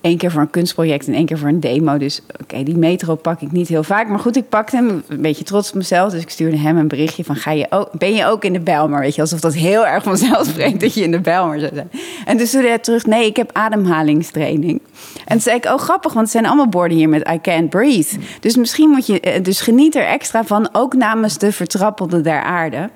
[0.00, 1.98] Eén keer voor een kunstproject en één keer voor een demo.
[1.98, 4.08] Dus oké, die metro pak ik niet heel vaak.
[4.08, 5.02] Maar goed, ik pakte hem.
[5.08, 6.12] Een beetje trots op mezelf.
[6.12, 7.36] Dus ik stuurde hem een berichtje van...
[7.36, 9.00] Ga je ook, ben je ook in de Bijlmer?
[9.00, 11.90] Weet je, alsof dat heel erg vanzelf spreekt dat je in de Bijlmer zou zijn.
[12.24, 13.06] En toen stuurde hij terug...
[13.06, 14.80] Nee, ik heb ademhalingstraining.
[15.14, 17.70] En toen zei ik, oh grappig, want het zijn allemaal borden hier met I can't
[17.70, 18.16] breathe.
[18.40, 19.20] Dus misschien moet je...
[19.20, 22.90] eh, Dus geniet er extra van, ook namens de vertrappelde der aarde.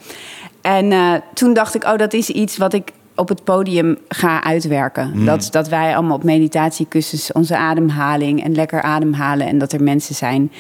[0.69, 4.45] En eh, toen dacht ik, oh, dat is iets wat ik op het podium ga
[4.45, 5.25] uitwerken.
[5.25, 9.47] Dat, dat wij allemaal op meditatiekussens onze ademhaling en lekker ademhalen.
[9.47, 10.53] En dat er mensen zijn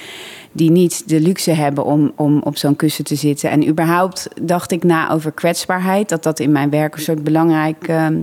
[0.52, 3.50] die niet de luxe hebben om, om op zo'n kussen te zitten.
[3.50, 6.08] En überhaupt dacht ik na over kwetsbaarheid.
[6.08, 7.88] Dat dat in mijn werk een soort belangrijk...
[7.88, 8.22] ehm,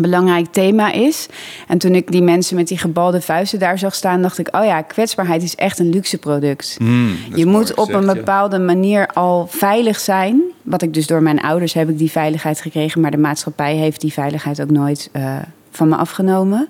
[0.00, 1.26] belangrijk thema is.
[1.66, 4.64] En toen ik die mensen met die gebalde vuisten daar zag staan, dacht ik: oh
[4.64, 6.74] ja, kwetsbaarheid is echt een luxe product.
[6.78, 8.14] Hmm, je moet op een ja.
[8.14, 10.42] bepaalde manier al veilig zijn.
[10.62, 14.00] Wat ik dus door mijn ouders heb ik die veiligheid gekregen, maar de maatschappij heeft
[14.00, 15.36] die veiligheid ook nooit eh,
[15.70, 16.68] van me afgenomen.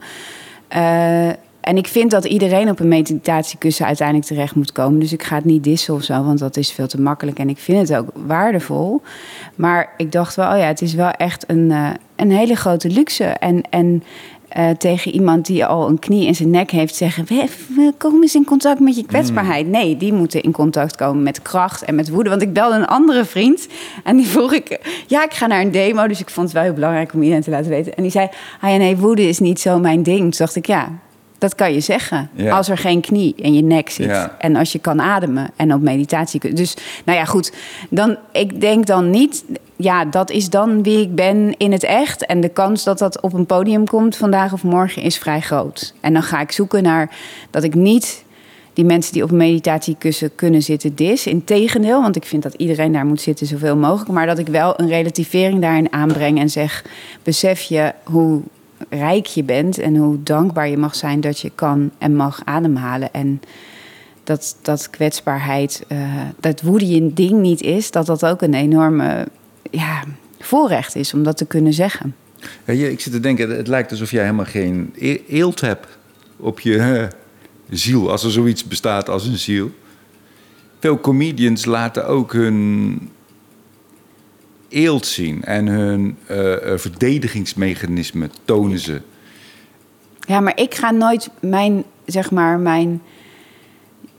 [0.69, 1.29] Eh,
[1.68, 4.98] en ik vind dat iedereen op een meditatiekussen uiteindelijk terecht moet komen.
[5.00, 7.38] Dus ik ga het niet dissen of zo, want dat is veel te makkelijk.
[7.38, 9.02] En ik vind het ook waardevol.
[9.54, 12.88] Maar ik dacht wel, oh ja, het is wel echt een, eh, een hele grote
[12.88, 13.24] luxe.
[13.24, 14.02] En, en
[14.48, 17.24] eh, tegen iemand die al een knie in zijn nek heeft zeggen...
[17.28, 19.66] "We- we Kom eens in contact met je kwetsbaarheid.
[19.66, 22.31] Nee, die moeten in contact komen met kracht en met woede.
[22.31, 23.68] Want ik belde een andere vriend
[24.04, 24.81] en die vroeg ik...
[25.07, 27.42] Ja, ik ga naar een demo, dus ik vond het wel heel belangrijk om iedereen
[27.42, 27.94] te laten weten.
[27.94, 28.28] En die zei,
[28.61, 30.18] ah ja, nee, woede is niet zo mijn ding.
[30.20, 30.88] Toen dacht ik, ja,
[31.38, 32.31] dat kan je zeggen.
[32.35, 32.57] Ja.
[32.57, 34.07] Als er geen knie in je nek zit.
[34.07, 34.37] Ja.
[34.38, 36.57] En als je kan ademen en op meditatie kunt.
[36.57, 37.53] Dus nou ja, goed.
[37.90, 39.44] Dan, ik denk dan niet.
[39.77, 42.27] Ja, dat is dan wie ik ben in het echt.
[42.27, 45.94] En de kans dat dat op een podium komt vandaag of morgen is vrij groot.
[46.01, 47.11] En dan ga ik zoeken naar
[47.51, 48.24] dat ik niet
[48.72, 51.27] die mensen die op een meditatiekussen kunnen zitten dis.
[51.27, 54.11] Integendeel, want ik vind dat iedereen daar moet zitten zoveel mogelijk.
[54.11, 56.85] Maar dat ik wel een relativering daarin aanbreng en zeg...
[57.22, 58.42] besef je hoe
[58.88, 63.12] rijk je bent en hoe dankbaar je mag zijn dat je kan en mag ademhalen.
[63.12, 63.41] En
[64.25, 65.99] dat, dat kwetsbaarheid, eh,
[66.41, 69.29] dat woede je ding niet is, dat dat ook een enorme
[69.71, 70.05] ja,
[70.38, 72.14] voorrecht is om dat te kunnen zeggen.
[72.64, 75.99] Ja, ik zit te denken, het lijkt alsof jij helemaal geen e- eelt hebt
[76.37, 77.07] op je eh,
[77.71, 79.71] ziel, als er zoiets bestaat als een ziel.
[80.81, 83.11] Veel comedians laten ook hun
[84.68, 89.00] eelt zien en hun eh, eh, verdedigingsmechanismen tonen ze.
[90.20, 93.02] Ja, maar ik ga nooit mijn, zeg maar, mijn.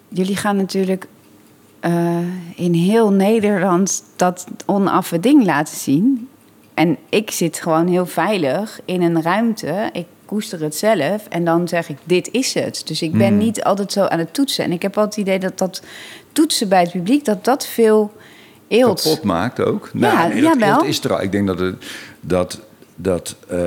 [0.07, 1.07] Jullie gaan natuurlijk
[1.79, 2.17] eh,
[2.55, 6.27] in heel Nederland dat onaffe ding laten zien.
[6.73, 9.89] En ik zit gewoon heel veilig in een ruimte.
[9.93, 12.81] Ik koester het zelf en dan zeg ik: Dit is het.
[12.85, 14.63] Dus ik ben niet altijd zo aan het toetsen.
[14.63, 15.83] En ik heb altijd het idee dat dat
[16.31, 18.11] toetsen bij het publiek, dat dat veel
[18.69, 19.01] eelt.
[19.01, 19.89] kapot maakt ook.
[19.93, 20.75] Ja, nee, dat jawel.
[20.77, 21.21] eelt is er al.
[21.21, 21.75] Ik denk dat het,
[22.21, 22.59] dat,
[22.95, 23.59] dat, eh,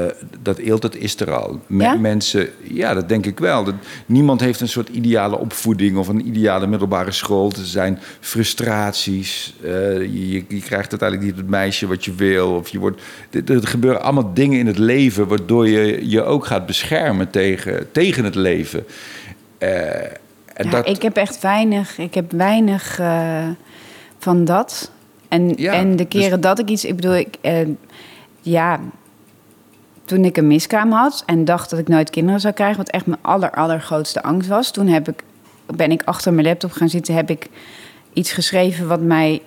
[0.42, 1.60] dat eelt, dat is er al.
[1.66, 1.94] Me- Ja?
[1.94, 3.64] Mensen, ja, dat denk ik wel.
[3.64, 3.74] Dat,
[4.06, 7.50] niemand heeft een soort ideale opvoeding of een ideale middelbare school.
[7.50, 9.54] Er zijn frustraties.
[9.62, 12.50] eh, je, je, krijgt uiteindelijk niet het meisje wat je wil.
[12.54, 13.00] Of je wordt,
[13.46, 15.28] er, gebeuren allemaal dingen in het leven...
[15.28, 18.84] waardoor je je ook gaat beschermen tegen, tegen het leven.
[19.58, 19.70] Eh,
[20.54, 23.00] en Ja, dat, Ik heb echt weinig, ik heb weinig
[24.22, 24.90] van dat.
[25.28, 27.66] En, Ja, en de dus- keren dat ik iets, ik bedoel, ik, eh,
[28.40, 28.80] ja,
[30.04, 33.06] toen ik een miskraam had en dacht dat ik nooit kinderen zou krijgen, wat echt
[33.06, 35.22] mijn aller, allergrootste angst was, toen heb ik,
[35.76, 37.48] ben ik achter mijn laptop gaan zitten, heb ik
[38.12, 39.42] iets geschreven wat mij,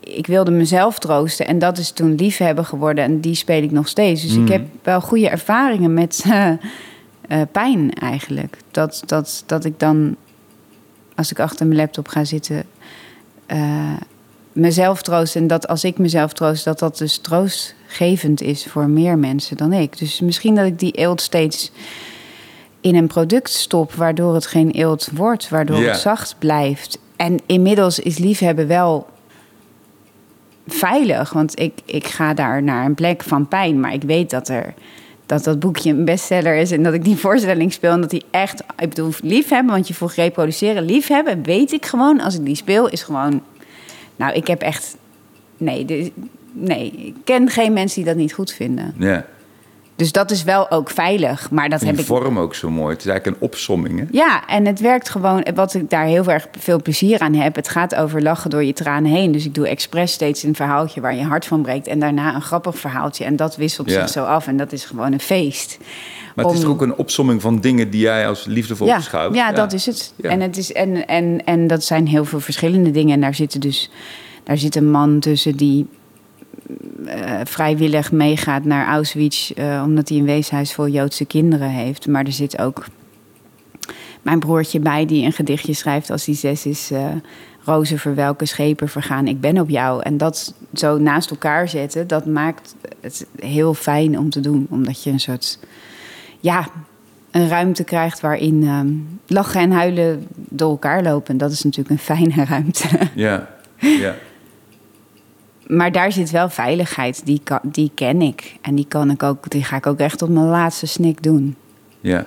[0.00, 3.88] ik wilde mezelf troosten en dat is toen liefhebben geworden en die speel ik nog
[3.88, 4.22] steeds.
[4.22, 4.42] Dus Mhm.
[4.42, 8.56] ik heb wel goede ervaringen met eh, pijn eigenlijk.
[8.70, 10.16] Dat, dat, dat ik dan
[11.14, 12.64] als ik achter mijn laptop ga zitten,
[13.48, 13.96] eh,
[14.52, 15.36] mezelf troost.
[15.36, 19.72] En dat als ik mezelf troost, dat dat dus troostgevend is voor meer mensen dan
[19.72, 19.98] ik.
[19.98, 21.72] Dus misschien dat ik die eelt steeds
[22.80, 26.98] in een product stop, waardoor het geen eelt wordt, waardoor het zacht blijft.
[27.16, 29.06] En inmiddels is liefhebben wel
[30.66, 34.48] veilig, want ik, ik ga daar naar een plek van pijn, maar ik weet dat
[34.48, 34.74] er
[35.28, 38.24] dat dat boekje een bestseller is en dat ik die voorstelling speel en dat die
[38.30, 42.54] echt, ik bedoel, liefhebben, want je vroeg reproduceren, liefhebben, weet ik gewoon, als ik die
[42.54, 43.42] speel, is gewoon,
[44.16, 44.96] nou, ik heb echt,
[45.56, 46.12] nee,
[46.52, 48.94] nee, ik ken geen mensen die dat niet goed vinden.
[48.98, 49.26] ja.
[49.98, 52.70] Dus dat is wel ook veilig, maar dat Ik heb ik die vorm ook zo
[52.70, 52.92] mooi.
[52.92, 54.04] Het is eigenlijk een opsomming, hè?
[54.10, 55.46] ja, en het werkt gewoon.
[55.54, 57.54] Wat ik daar heel erg veel plezier aan heb.
[57.54, 59.32] Het gaat over lachen door je tranen heen.
[59.32, 61.86] Dus ik doe expres steeds een verhaaltje waar je hart van breekt.
[61.86, 63.24] En daarna een grappig verhaaltje.
[63.24, 64.00] En dat wisselt Ja.
[64.00, 64.46] zich zo af.
[64.46, 65.78] En dat is gewoon een feest.
[66.34, 69.34] Maar het is toch ook een opsomming van dingen die jij als liefdevol ja, beschouwt?
[69.34, 70.12] ja, dat is het.
[70.16, 70.30] Ja.
[70.30, 73.14] En, het is en, en, en dat zijn heel veel verschillende dingen.
[73.14, 73.90] En daar zit dus
[74.44, 75.86] daar zit een man tussen die
[77.44, 82.06] vrijwillig meegaat naar Auschwitz, eh, omdat hij een weeshuis vol Joodse kinderen heeft.
[82.06, 82.86] Maar er zit ook
[84.22, 86.90] mijn broertje bij die een gedichtje schrijft als hij zes is.
[86.90, 87.06] eh
[87.64, 90.02] Rozen voor welke schepen vergaan, ik ben op jou.
[90.02, 94.66] En dat zo naast elkaar zetten, dat maakt het heel fijn om te doen.
[94.70, 95.58] Omdat je een soort,
[96.40, 96.68] ja,
[97.30, 98.70] een ruimte krijgt waarin
[99.26, 101.36] lachen en huilen door elkaar lopen.
[101.36, 102.88] Dat is natuurlijk een fijne ruimte.
[103.14, 104.14] Ja, ja.
[105.68, 108.56] Maar daar zit wel veiligheid, die, kan, die ken ik.
[108.60, 111.56] En die, kan ik ook, die ga ik ook echt op mijn laatste snik doen.
[112.00, 112.26] ja.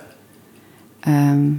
[1.00, 1.50] Ehm,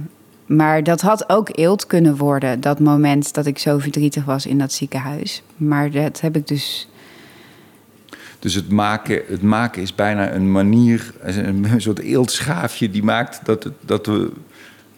[0.46, 4.58] maar dat had ook eelt kunnen worden, dat moment dat ik zo verdrietig was in
[4.58, 5.42] dat ziekenhuis.
[5.56, 6.88] Maar dat heb ik dus.
[8.38, 13.40] Dus het maken, het maken is bijna een manier, een, een soort eeltschaafje die maakt
[13.44, 14.32] dat het, dat we,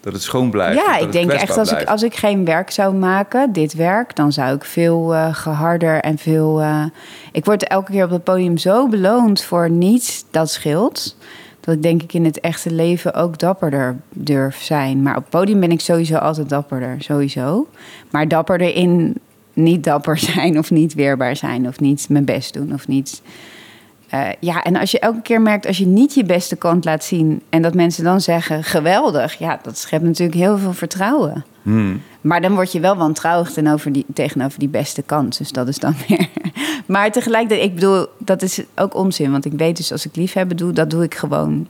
[0.07, 0.85] dat het schoon blijft.
[0.85, 4.31] ja, ik denk echt als ik, als ik geen werk zou maken, dit werk, dan
[4.31, 6.61] zou ik veel eh, geharder en veel.
[6.61, 6.83] eh,
[7.31, 11.17] ik word elke keer op het podium zo beloond voor niets dat scheelt.
[11.59, 15.01] Dat ik denk ik in het echte leven ook dapperder durf zijn.
[15.01, 17.67] Maar op het podium ben ik sowieso altijd dapperder, sowieso.
[18.11, 19.15] Maar dapperder in
[19.53, 23.21] niet dapper zijn of niet weerbaar zijn of niet mijn best doen of niet.
[24.09, 27.03] Eh, ja, en als je elke keer merkt als je niet je beste kant laat
[27.03, 31.45] zien en dat mensen dan zeggen geweldig, ja, dat schept natuurlijk heel veel vertrouwen.
[31.61, 32.01] Hmm.
[32.21, 35.37] Maar dan word je wel wantrouwig tegenover die, tegenover die beste kant.
[35.37, 36.29] Dus dat is dan weer.
[36.85, 39.31] Maar tegelijkertijd, ik bedoel, dat is ook onzin.
[39.31, 41.67] Want ik weet dus als ik liefhebben doe, dat doe ik gewoon.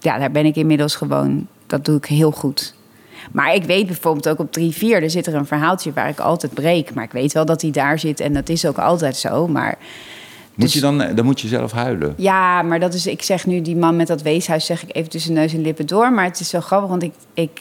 [0.00, 1.46] Ja, daar ben ik inmiddels gewoon.
[1.66, 2.74] Dat doe ik heel goed.
[3.32, 6.54] Maar ik weet bijvoorbeeld ook op 3-4, er zit er een verhaaltje waar ik altijd
[6.54, 6.94] breek.
[6.94, 9.48] Maar ik weet wel dat hij daar zit en dat is ook altijd zo.
[9.48, 9.78] Maar
[10.54, 12.14] Moet dus- je dan, dan moet je zelf huilen.
[12.16, 15.10] ja, maar dat is, ik zeg nu die man met dat weeshuis, zeg ik even
[15.10, 16.12] tussen neus en lippen door.
[16.12, 17.60] Maar het is zo grappig, want ik, ik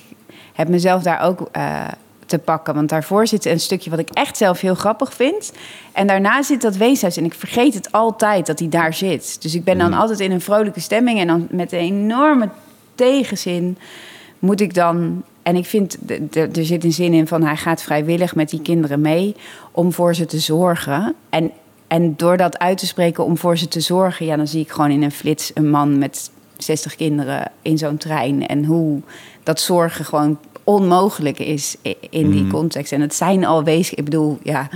[0.53, 1.88] heb mezelf daar ook eh,
[2.25, 2.73] te pakken.
[2.73, 5.53] Want daarvoor zit een stukje wat ik echt zelf heel grappig vind.
[5.91, 7.17] En daarna zit dat weeshuis.
[7.17, 9.41] En ik vergeet het altijd dat hij daar zit.
[9.41, 11.19] Dus ik ben dan altijd in een vrolijke stemming.
[11.19, 12.49] En dan met een enorme
[12.95, 13.77] tegenzin
[14.39, 15.23] moet ik dan.
[15.43, 15.97] En ik vind,
[16.32, 19.36] er zit een zin in van hij gaat vrijwillig met die kinderen mee
[19.71, 21.15] om voor ze te zorgen.
[21.29, 21.51] En,
[21.93, 24.71] en door dat uit te spreken om voor ze te zorgen, ja, dan zie ik
[24.71, 28.47] gewoon in een flits een man met 60 kinderen in zo'n trein.
[28.47, 29.01] En hoe
[29.43, 31.75] dat zorgen gewoon onmogelijk is
[32.10, 32.91] in die context.
[32.91, 33.97] En het zijn al wezen.
[33.97, 34.69] Ik bedoel, ja,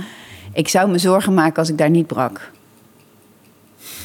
[0.52, 2.50] ik zou me zorgen maken als ik daar niet brak.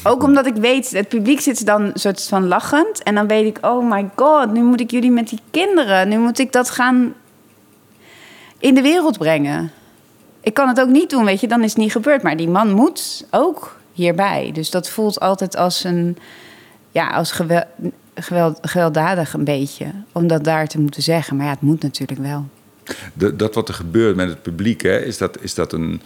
[0.04, 3.02] Ook omdat ik weet, het publiek zit dan soort van lachend.
[3.02, 6.08] En dan weet ik, oh my god, nu moet ik jullie met die kinderen.
[6.08, 7.14] Nu moet ik dat gaan
[8.58, 9.72] in de wereld brengen.
[10.44, 12.22] Ik kan het ook niet doen, weet je, dan is het niet gebeurd.
[12.22, 14.50] Maar die man moet ook hierbij.
[14.52, 16.16] Dus dat voelt altijd als een,
[16.90, 17.62] ja, als gewel,
[18.14, 19.86] geweld, gewelddadig een beetje.
[20.12, 21.36] Om dat daar te moeten zeggen.
[21.36, 22.46] Maar ja, het moet natuurlijk wel.
[23.12, 26.00] De- dat wat er gebeurt met het publiek, hè, is, dat, is dat een,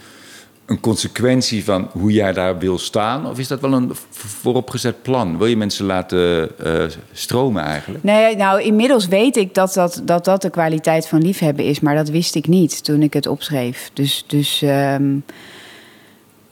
[0.68, 3.26] een consequentie van hoe jij daar wil staan?
[3.26, 5.38] Of is dat wel een vooropgezet plan?
[5.38, 8.04] Wil je mensen laten uh, stromen eigenlijk?
[8.04, 11.80] Nee, nou, inmiddels weet ik dat dat, dat dat de kwaliteit van liefhebben is.
[11.80, 13.90] Maar dat wist ik niet toen ik het opschreef.
[13.92, 15.24] Dus, dus um,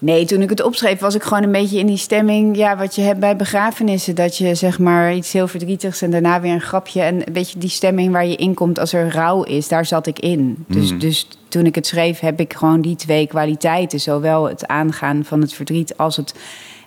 [0.07, 2.57] Nee, toen ik het opschreef was ik gewoon een beetje in die stemming...
[2.57, 4.15] ja, wat je hebt bij begrafenissen.
[4.15, 7.01] Dat je zeg maar iets heel verdrietigs en daarna weer een grapje...
[7.01, 10.07] en een beetje die stemming waar je in komt als er rouw is, daar zat
[10.07, 10.65] ik in.
[10.69, 10.99] Dus, mm.
[10.99, 14.01] dus toen ik het schreef heb ik gewoon die twee kwaliteiten.
[14.01, 16.35] Zowel het aangaan van het verdriet als het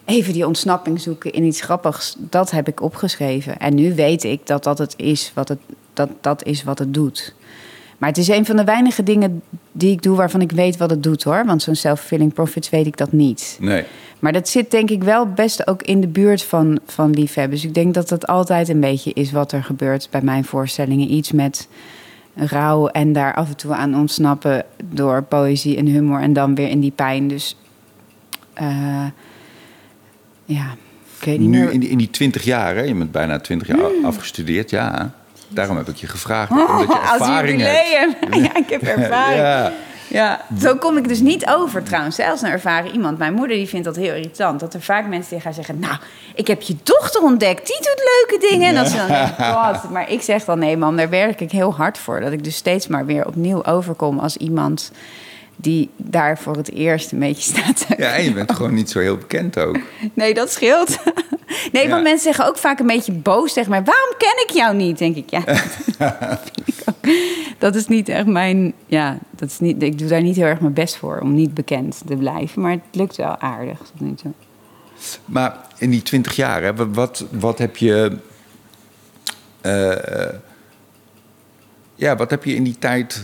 [0.06, 2.16] even die ontsnapping zoeken in iets grappigs.
[2.18, 3.60] Dat heb ik opgeschreven.
[3.60, 5.60] En nu weet ik dat dat het is wat het,
[5.94, 7.34] dat, dat is wat het doet.
[8.00, 10.90] Maar het is een van de weinige dingen die ik doe waarvan ik weet wat
[10.90, 11.46] het doet hoor.
[11.46, 13.58] Want zo'n self-fulfilling profits weet ik dat niet.
[13.62, 13.84] Nee.
[14.20, 17.56] Maar dat zit denk ik wel best ook in de buurt van, van liefhebben.
[17.56, 21.14] Dus ik denk dat dat altijd een beetje is wat er gebeurt bij mijn voorstellingen.
[21.14, 21.68] Iets met
[22.36, 26.22] rouw en daar af en toe aan ontsnappen door poëzie en humor.
[26.22, 27.28] En dan weer in die pijn.
[27.28, 27.56] Dus
[28.62, 29.06] uh,
[30.46, 30.76] ja,
[31.20, 31.72] ik weet niet nu, meer.
[31.72, 32.82] In die, in die 20 jaar, hè?
[32.82, 34.06] je bent bijna 20 jaar mm.
[34.06, 35.14] afgestudeerd, ja.
[35.50, 36.52] Daarom heb ik je gevraagd.
[36.52, 38.36] Omdat je ervaring als hebt.
[38.46, 39.38] ja, ik heb ervaring.
[39.40, 39.72] ja.
[40.10, 42.16] Ja, zo kom ik dus niet over trouwens.
[42.16, 43.18] Zelfs een ervaren iemand.
[43.18, 44.60] Mijn moeder die vindt dat heel irritant.
[44.60, 45.80] Dat er vaak mensen tegen haar zeggen...
[45.80, 45.96] nou,
[46.36, 47.68] ik heb je dochter ontdekt.
[47.68, 48.68] Die doet leuke dingen.
[48.68, 51.76] En dat ze dan denken, Maar ik zeg dan, nee man, daar werk ik heel
[51.76, 52.20] hard voor.
[52.20, 54.92] Dat ik dus steeds maar weer opnieuw overkom als iemand...
[55.62, 57.86] die daar voor het eerst een beetje staat.
[57.98, 59.80] Ja, en je bent gewoon niet zo heel bekend ook.
[60.14, 60.98] Nee, dat scheelt.
[61.72, 63.84] Nee, want mensen zeggen ook vaak een beetje boos tegen mij.
[63.84, 64.98] Waarom ken ik jou niet?
[64.98, 65.44] Denk ik, ja.
[67.58, 68.74] dat is niet echt mijn.
[68.86, 71.54] Ja, dat is niet, ik doe daar niet heel erg mijn best voor om niet
[71.54, 72.62] bekend te blijven.
[72.62, 74.34] Maar het lukt wel aardig toe.
[75.26, 78.18] Maar in die twintig jaar, hè, wat, wat heb je.
[79.62, 79.96] Uh,
[81.96, 83.24] ja, wat heb je in die tijd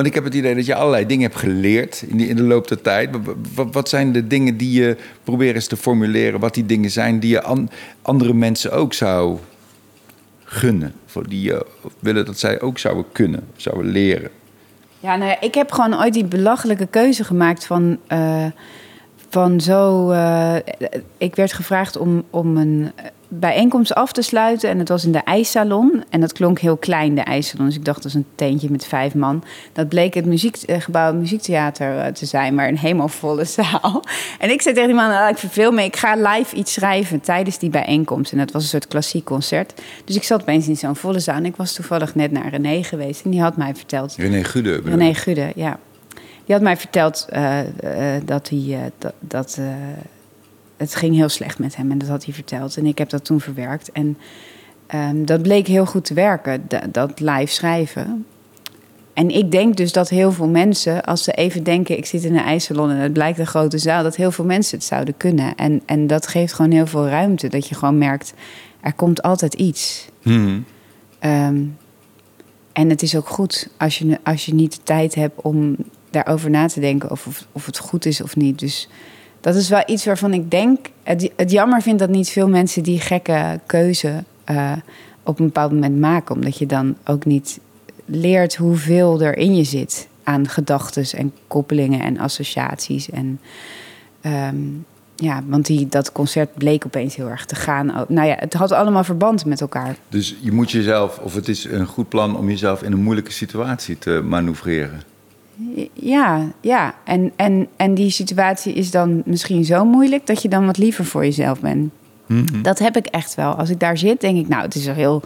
[0.00, 2.68] want ik heb het idee dat je allerlei dingen hebt geleerd in, in de loop
[2.68, 3.10] der tijd.
[3.54, 6.40] Wat, zijn de dingen die je probeert eens te formuleren?
[6.40, 7.66] Wat die dingen zijn die je
[8.02, 9.38] andere mensen ook zou
[10.44, 10.92] gunnen?
[11.06, 11.66] Voor die je
[11.98, 14.30] willen dat zij ook zouden kunnen, zouden leren?
[15.00, 17.98] Ja, nou ja, ik heb gewoon ooit die belachelijke keuze gemaakt van...
[18.12, 18.46] Uh,
[19.28, 20.10] van zo...
[20.10, 20.54] Uh,
[21.18, 22.92] ik werd gevraagd om, om een
[23.32, 24.70] bijeenkomst af te sluiten.
[24.70, 26.04] En het was in de ijssalon.
[26.10, 27.66] En dat klonk heel klein, de ijssalon.
[27.66, 29.44] Dus ik dacht, dat is een teentje met vijf man.
[29.72, 32.54] Dat bleek het muziekgebouw, muziektheater eh, te zijn.
[32.54, 34.04] Maar een helemaal volle zaal.
[34.38, 35.84] En ik zei tegen die man, ah, ik verveel me.
[35.84, 38.32] Ik ga live iets schrijven tijdens die bijeenkomst.
[38.32, 39.74] En dat was een soort klassiek concert.
[40.04, 41.36] Dus ik zat opeens in zo'n volle zaal.
[41.36, 43.24] En ik was toevallig net naar René geweest.
[43.24, 44.14] En die had mij verteld...
[44.16, 44.80] René Gude.
[44.84, 45.78] René Gude, ja.
[46.44, 47.66] Die had mij verteld uh, uh,
[48.24, 48.92] dat hij...
[48.98, 49.58] dat, dat
[50.80, 52.76] het ging heel slecht met hem en dat had hij verteld.
[52.76, 53.92] En ik heb dat toen verwerkt.
[53.92, 54.18] En
[54.94, 58.26] um, dat bleek heel goed te werken, dat live schrijven.
[59.12, 62.34] En ik denk dus dat heel veel mensen, als ze even denken: ik zit in
[62.34, 65.54] een ijssalon en het blijkt een grote zaal, dat heel veel mensen het zouden kunnen.
[65.54, 67.48] En, en dat geeft gewoon heel veel ruimte.
[67.48, 68.34] Dat je gewoon merkt:
[68.80, 70.08] er komt altijd iets.
[70.22, 70.64] Hmm.
[71.20, 71.76] Um,
[72.72, 75.76] en het is ook goed als je, als je niet de tijd hebt om
[76.10, 78.58] daarover na te denken of, of, of het goed is of niet.
[78.58, 78.88] Dus
[79.40, 80.86] dat is wel iets waarvan ik denk.
[81.02, 84.72] Het, het jammer vind dat niet veel mensen die gekke keuze uh,
[85.22, 86.34] op een bepaald moment maken.
[86.34, 87.60] Omdat je dan ook niet
[88.04, 93.10] leert hoeveel er in je zit aan gedachten en koppelingen en associaties.
[93.10, 93.40] En
[94.22, 94.84] um,
[95.16, 98.06] ja, want die, dat concert bleek opeens heel erg te gaan.
[98.08, 99.96] Nou ja, het had allemaal verband met elkaar.
[100.08, 103.32] Dus je moet jezelf, of het is een goed plan om jezelf in een moeilijke
[103.32, 105.02] situatie te manoeuvreren.
[105.92, 106.94] Ja, ja.
[107.04, 111.04] En, en, en die situatie is dan misschien zo moeilijk dat je dan wat liever
[111.04, 111.90] voor jezelf bent.
[112.26, 112.62] Mhm.
[112.62, 113.54] Dat heb ik echt wel.
[113.54, 115.22] Als ik daar zit, denk ik, nou, het is wel heel,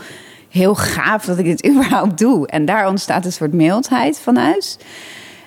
[0.49, 2.47] heel gaaf dat ik dit überhaupt doe.
[2.47, 4.79] En daar ontstaat een soort mildheid vanuit.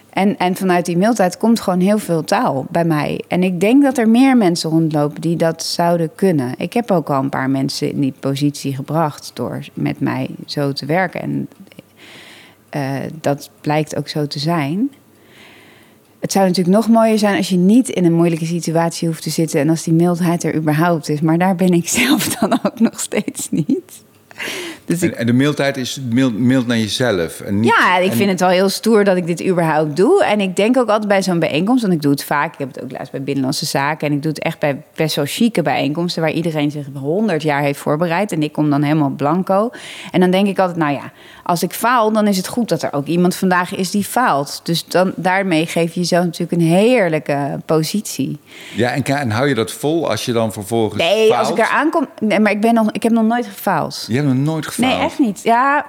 [0.09, 3.21] En, en vanuit die mildheid komt gewoon heel veel taal bij mij.
[3.27, 6.53] En ik denk dat er meer mensen rondlopen die dat zouden kunnen.
[6.57, 10.73] Ik heb ook al een paar mensen in die positie gebracht door met mij zo
[10.73, 11.21] te werken.
[11.21, 11.47] En
[12.77, 14.91] uh, dat blijkt ook zo te zijn.
[16.19, 19.29] Het zou natuurlijk nog mooier zijn als je niet in een moeilijke situatie hoeft te
[19.29, 21.21] zitten en als die mildheid er überhaupt is.
[21.21, 24.05] Maar daar ben ik zelf dan ook nog steeds niet.
[24.85, 27.41] Dus en, de mildheid is mild, mild naar jezelf.
[27.41, 30.23] En niet, ja, ik vind het wel heel stoer dat ik dit überhaupt doe.
[30.23, 32.53] En ik denk ook altijd bij zo'n bijeenkomst, want ik doe het vaak.
[32.53, 34.07] Ik heb het ook laatst bij Binnenlandse Zaken.
[34.07, 36.21] En ik doe het echt bij best wel chique bijeenkomsten...
[36.21, 38.31] waar iedereen zich honderd jaar heeft voorbereid.
[38.31, 39.69] En ik kom dan helemaal blanco.
[40.11, 41.11] En dan denk ik altijd, nou ja,
[41.47, 42.11] als ik faal...
[42.11, 44.59] dan is het goed dat er ook iemand vandaag is die faalt.
[44.63, 48.39] Dus dan, daarmee geef je jezelf natuurlijk een heerlijke positie.
[48.75, 51.39] Ja, en, en hou je dat vol als je dan vervolgens Nee, faalt?
[51.39, 52.07] als ik er aankom...
[52.19, 54.05] Nee, maar ik, ben nog, ik heb nog nooit gefaald.
[54.07, 54.93] Je hebt nog nooit gefaald?
[54.93, 55.39] Nee, echt niet.
[55.43, 55.85] Ja,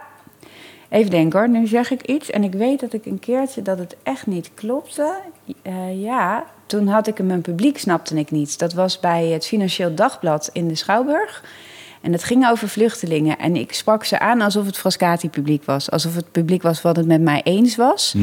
[0.89, 3.79] Even denken hoor, nu zeg ik iets en ik weet dat ik een keertje dat
[3.79, 5.15] het echt niet klopte.
[5.63, 8.59] Eh, ja, toen had ik mijn publiek, snapte ik niet.
[8.59, 11.43] Dat was bij het Financieel Dagblad in de Schouwburg.
[12.01, 13.39] En het ging over vluchtelingen.
[13.39, 15.91] En ik sprak ze aan alsof het Frascati-publiek was.
[15.91, 18.15] Alsof het publiek was wat het met mij eens was.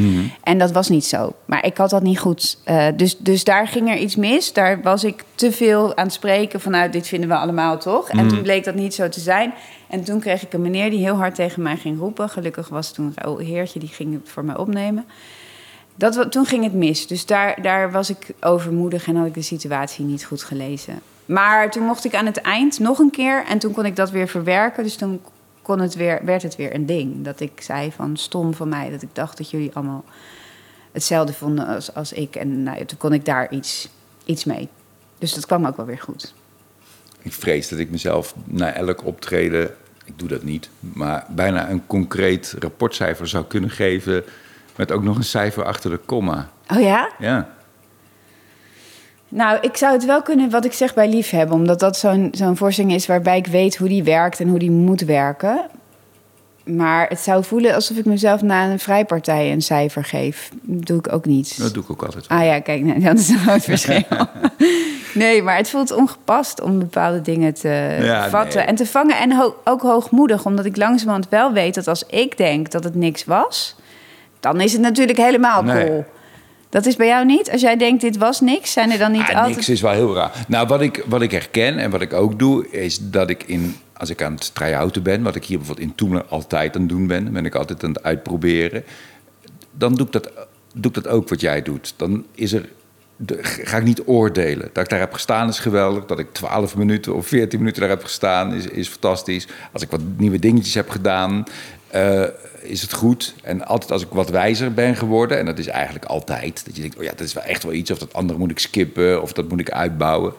[0.42, 1.32] En dat was niet zo.
[1.44, 2.58] Maar ik had dat niet goed.
[2.64, 4.52] Eh, dus, dus daar ging er iets mis.
[4.52, 8.08] Daar was ik te veel aan het spreken vanuit dit vinden we allemaal toch?
[8.08, 9.54] En toen bleek dat niet zo te zijn.
[9.88, 12.28] En toen kreeg ik een meneer die heel hard tegen mij ging roepen.
[12.28, 15.04] Gelukkig was toen een heertje, die ging het voor mij opnemen.
[15.94, 17.06] Dat, toen ging het mis.
[17.06, 21.00] Dus daar, daar was ik overmoedig en had ik de situatie niet goed gelezen.
[21.26, 24.10] Maar toen mocht ik aan het eind nog een keer en toen kon ik dat
[24.10, 24.82] weer verwerken.
[24.82, 25.20] Dus toen
[25.62, 27.24] kon het weer, werd het weer een ding.
[27.24, 30.04] Dat ik zei van stom van mij, dat ik dacht dat jullie allemaal
[30.92, 32.36] hetzelfde vonden als, als ik.
[32.36, 33.88] En nou, toen kon ik daar iets,
[34.24, 34.68] iets mee.
[35.18, 36.34] Dus dat kwam ook wel weer goed.
[37.22, 39.74] Ik vrees dat ik mezelf na elk optreden,
[40.04, 44.24] ik doe dat niet, maar bijna een concreet rapportcijfer zou kunnen geven.
[44.76, 46.50] Met ook nog een cijfer achter de komma.
[46.72, 47.10] Oh ja?
[47.18, 47.55] Ja.
[49.28, 52.56] Nou, ik zou het wel kunnen, wat ik zeg bij liefhebben, omdat dat zo'n zo'n
[52.56, 55.60] voorstelling is waarbij ik weet hoe die werkt en hoe die moet werken.
[56.64, 60.50] Maar het zou voelen alsof ik mezelf na een vrijpartij een cijfer geef.
[60.62, 61.58] Dat doe ik ook niet.
[61.58, 62.28] Dat doe ik ook altijd.
[62.28, 64.02] Ah ja, kijk, nou, dat is een groot verschil.
[65.14, 68.66] nee, maar het voelt ongepast om bepaalde dingen te Ja, vatten nee.
[68.66, 69.18] en te vangen.
[69.18, 72.94] En ho- ook hoogmoedig, omdat ik langzamerhand wel weet dat als ik denk dat het
[72.94, 73.76] niks was,
[74.40, 76.02] dan is het natuurlijk helemaal Nee.
[76.68, 77.50] Dat is bij jou niet?
[77.50, 79.54] Als jij denkt dit was niks, zijn er dan niet Ah, altijd...
[79.54, 80.32] Niks is wel heel raar.
[80.48, 83.76] Nou, wat ik, wat ik herken en wat ik ook doe, is dat ik in,
[83.96, 86.90] als ik aan het try-outen ben, wat ik hier bijvoorbeeld in Toemler altijd aan het
[86.90, 88.84] doen ben, ben ik altijd aan het uitproberen,
[89.70, 90.30] dan doe ik dat,
[90.74, 91.94] doe ik dat ook wat jij doet.
[91.96, 92.68] Dan is er,
[93.16, 94.70] de- ga ik niet oordelen.
[94.72, 96.04] Dat ik daar heb gestaan is geweldig.
[96.04, 99.46] Dat ik 12 minuten of 14 minuten daar heb gestaan is, is fantastisch.
[99.72, 101.44] Als ik wat nieuwe dingetjes heb gedaan,
[101.96, 102.24] eh,
[102.62, 103.34] is het goed.
[103.42, 106.80] En altijd als ik wat wijzer ben geworden, en dat is eigenlijk altijd, dat je
[106.80, 109.22] denkt, oh ja, dat is wel echt wel iets, of dat andere moet ik skippen,
[109.22, 110.32] of dat moet ik uitbouwen.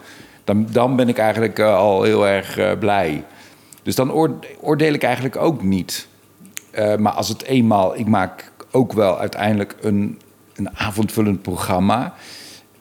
[0.43, 3.24] Dan, dan ben ik eigenlijk eh, al heel erg eh, blij.
[3.84, 6.08] Dus dan oor- oordeel ik eigenlijk ook niet.
[6.97, 10.20] Maar als het eenmaal, ik maak ook wel uiteindelijk een,
[10.55, 12.14] een avondvullend programma.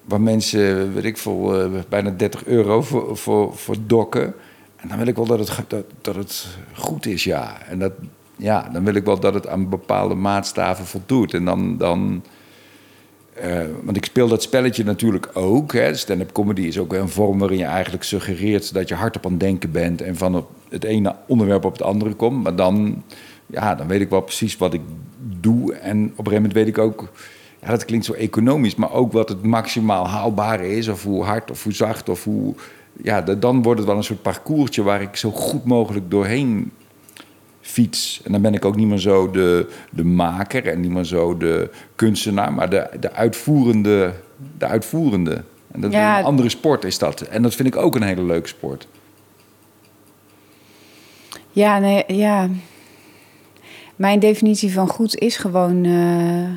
[0.05, 4.35] Waar mensen, weet ik veel, bijna 30 euro voor, voor, voor dokken.
[4.77, 7.62] En dan wil ik wel dat het, dat, dat het goed is, ja.
[7.68, 7.93] En dat,
[8.37, 11.34] ja, dan wil ik wel dat het aan bepaalde maatstaven voldoet.
[11.34, 12.22] En dan, dan
[13.34, 15.74] eh, want ik speel dat spelletje natuurlijk ook.
[15.93, 19.70] Stand-up comedy is ook een vorm waarin je eigenlijk suggereert dat je hardop aan denken
[19.70, 22.43] bent en van het ene onderwerp op het andere komt.
[22.43, 23.03] Maar dan,
[23.47, 24.80] ja, dan weet ik wel precies wat ik
[25.41, 25.74] doe.
[25.74, 27.09] En op een gegeven moment weet ik ook,
[27.62, 30.89] ja, dat klinkt zo economisch, maar ook wat het maximaal haalbare is.
[30.89, 32.55] Of hoe hard of hoe zacht of hoe.
[33.03, 36.70] Ja, da- dan wordt het wel een soort parcoursje waar ik zo goed mogelijk doorheen
[37.67, 38.21] fiets.
[38.25, 41.37] En dan ben ik ook niet meer zo de, de maker en niet meer zo
[41.37, 44.12] de kunstenaar, maar de, de uitvoerende.
[44.59, 45.43] De uitvoerende.
[45.73, 46.19] En dat Ja.
[46.19, 47.21] een andere sport is dat.
[47.21, 48.89] En dat vind ik ook een hele leuke sport.
[51.51, 52.49] Ja, nee, ja.
[53.97, 55.85] Mijn definitie van goed is gewoon.
[55.85, 56.49] eh,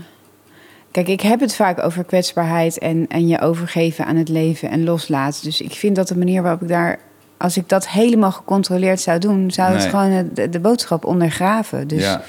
[0.91, 4.84] Kijk, ik heb het vaak over kwetsbaarheid en, en je overgeven aan het leven en
[4.84, 5.43] loslaten.
[5.43, 6.99] Dus ik vind dat de manier waarop ik daar.
[7.39, 11.87] Als ik dat helemaal gecontroleerd zou doen, zou het gewoon de, de boodschap ondergraven.
[11.87, 12.21] Dus ja.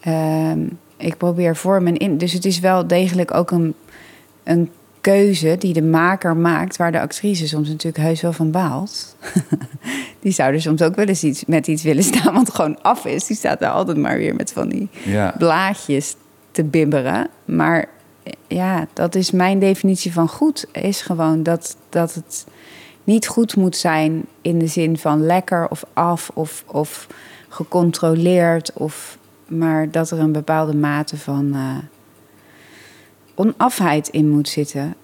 [0.00, 0.60] Ehm,
[0.96, 2.18] ik probeer vorm en in.
[2.18, 3.74] Dus het is wel degelijk ook een,
[4.42, 4.70] een
[5.00, 9.16] keuze die de maker maakt, waar de actrice soms natuurlijk heus wel van baalt.
[10.22, 13.04] die zou er soms ook wel eens iets, met iets willen staan, wat gewoon af
[13.04, 13.26] is.
[13.26, 15.34] Die staat daar altijd maar weer met van die Ja.
[15.38, 16.16] blaadjes
[16.50, 17.28] te bibberen.
[17.44, 17.86] Maar
[18.48, 20.66] ja, dat is mijn definitie van goed.
[20.72, 22.46] Is gewoon dat, dat het
[23.04, 27.06] niet goed moet zijn in de zin van lekker of af of, of
[27.48, 28.72] gecontroleerd.
[28.72, 31.76] Of, maar dat er een bepaalde mate van eh,
[33.34, 34.94] onafheid in moet zitten.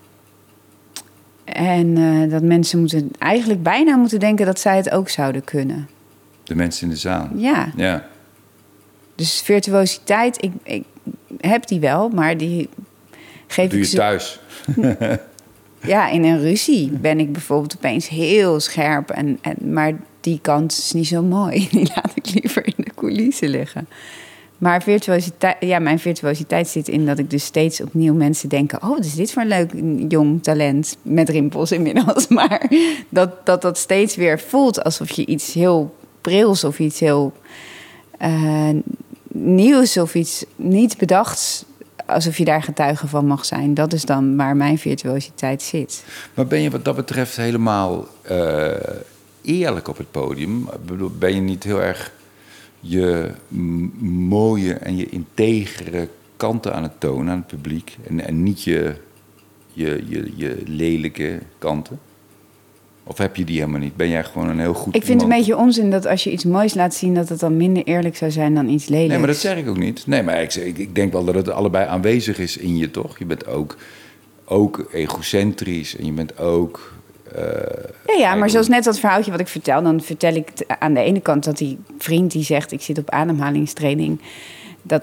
[1.45, 5.89] En eh, dat mensen moeten eigenlijk bijna moeten denken dat zij het ook zouden kunnen.
[6.45, 7.29] De mensen in de zaal.
[7.35, 7.73] Ja.
[7.77, 8.07] Ja.
[9.15, 10.85] Dus virtuositeit, ik, ik
[11.41, 12.69] heb die wel, maar die
[13.47, 14.41] geef Doe ik je thuis.
[15.87, 19.11] Ja, in een ruzie ben ik bijvoorbeeld opeens heel scherp.
[19.11, 21.69] En, en, maar die kant is niet zo mooi.
[21.71, 23.89] Die laat ik liever in de coulissen liggen.
[24.59, 28.83] Maar virtuositeit, ja, mijn virtuositeit zit in dat ik dus steeds opnieuw mensen denken...
[28.83, 29.73] oh, wat is dit voor een leuk
[30.09, 32.29] jong talent met rimpels inmiddels.
[32.39, 32.71] Maar
[33.09, 37.33] dat dat, dat steeds weer voelt alsof je iets heel prils of iets heel
[38.19, 38.69] eh,
[39.33, 39.97] nieuws...
[39.97, 41.65] of iets niet bedachts,
[42.11, 43.75] alsof je daar getuige van mag zijn.
[43.75, 46.05] Dat is dan waar mijn virtuositeit zit.
[46.35, 48.71] Maar ben je wat dat betreft helemaal eh,
[49.43, 50.69] eerlijk op het podium?
[51.19, 52.13] Ben je niet heel erg
[52.81, 53.31] je
[54.29, 57.97] mooie en je integere kanten aan het tonen aan het publiek.
[58.09, 58.95] En, en niet je,
[59.73, 61.99] je, je, je lelijke kanten.
[63.05, 63.97] Of heb je die helemaal niet?
[63.97, 66.31] Ben jij gewoon een heel goed Ik vind het een beetje onzin dat als je
[66.31, 67.15] iets moois laat zien...
[67.15, 69.09] dat het dan minder eerlijk zou zijn dan iets lelijks.
[69.09, 70.07] Nee, maar dat zeg ik ook niet.
[70.07, 73.19] Nee, maar ik, ik, ik denk wel dat het allebei aanwezig is in je, toch?
[73.19, 73.77] Je bent ook,
[74.45, 76.93] ook egocentrisch en je bent ook...
[77.35, 77.43] eh,
[78.07, 79.83] Ja, ja, maar zoals net dat verhaaltje wat ik vertel...
[79.83, 82.73] dan vertel ik aan de ene kant dat die vriend die zegt...
[82.73, 84.21] ik zit op ademhalingstraining.
[84.83, 85.03] Dat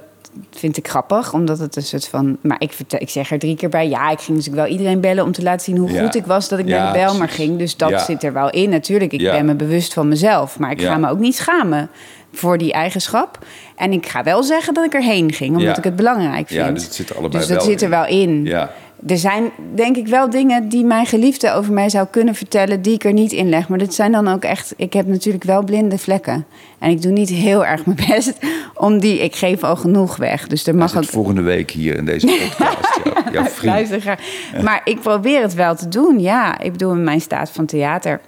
[0.51, 2.37] vind ik grappig, omdat het een soort van...
[2.41, 3.87] Maar ik, vertel, ik zeg er drie keer bij...
[3.89, 6.03] ja, ik ging dus ook wel iedereen bellen om te laten zien hoe Ja.
[6.03, 6.49] goed ik was...
[6.49, 7.35] dat ik Ja, naar de precies.
[7.35, 7.57] ging.
[7.57, 7.99] Dus dat Ja.
[7.99, 8.69] zit er wel in.
[8.69, 10.59] Natuurlijk, ik ben me bewust van mezelf.
[10.59, 11.89] Maar ik ga me ook niet schamen
[12.33, 13.45] voor die eigenschap.
[13.75, 15.49] En ik ga wel zeggen dat ik erheen ging...
[15.49, 15.77] omdat Ja.
[15.77, 16.65] ik het belangrijk vind.
[16.65, 17.89] Ja, dus het zit er allebei Dus dat wel zit er in.
[17.93, 18.45] wel in.
[18.45, 18.71] Ja.
[19.07, 22.93] Er zijn denk ik wel dingen die mijn geliefde over mij zou kunnen vertellen, die
[22.93, 23.67] ik er niet in leg.
[23.69, 24.73] Maar dat zijn dan ook echt.
[24.77, 26.45] Ik heb natuurlijk wel blinde vlekken.
[26.79, 28.33] En ik doe niet heel erg mijn best
[28.73, 29.19] om die.
[29.19, 30.47] Ik geef al genoeg weg.
[30.47, 31.05] Dus er mag zit ook.
[31.05, 32.99] volgende week hier in deze podcast.
[33.03, 33.73] ja, jouw vriend.
[33.73, 34.19] Luister graag.
[34.63, 36.19] Maar ik probeer het wel te doen.
[36.19, 38.19] Ja, ik bedoel, in mijn staat van theater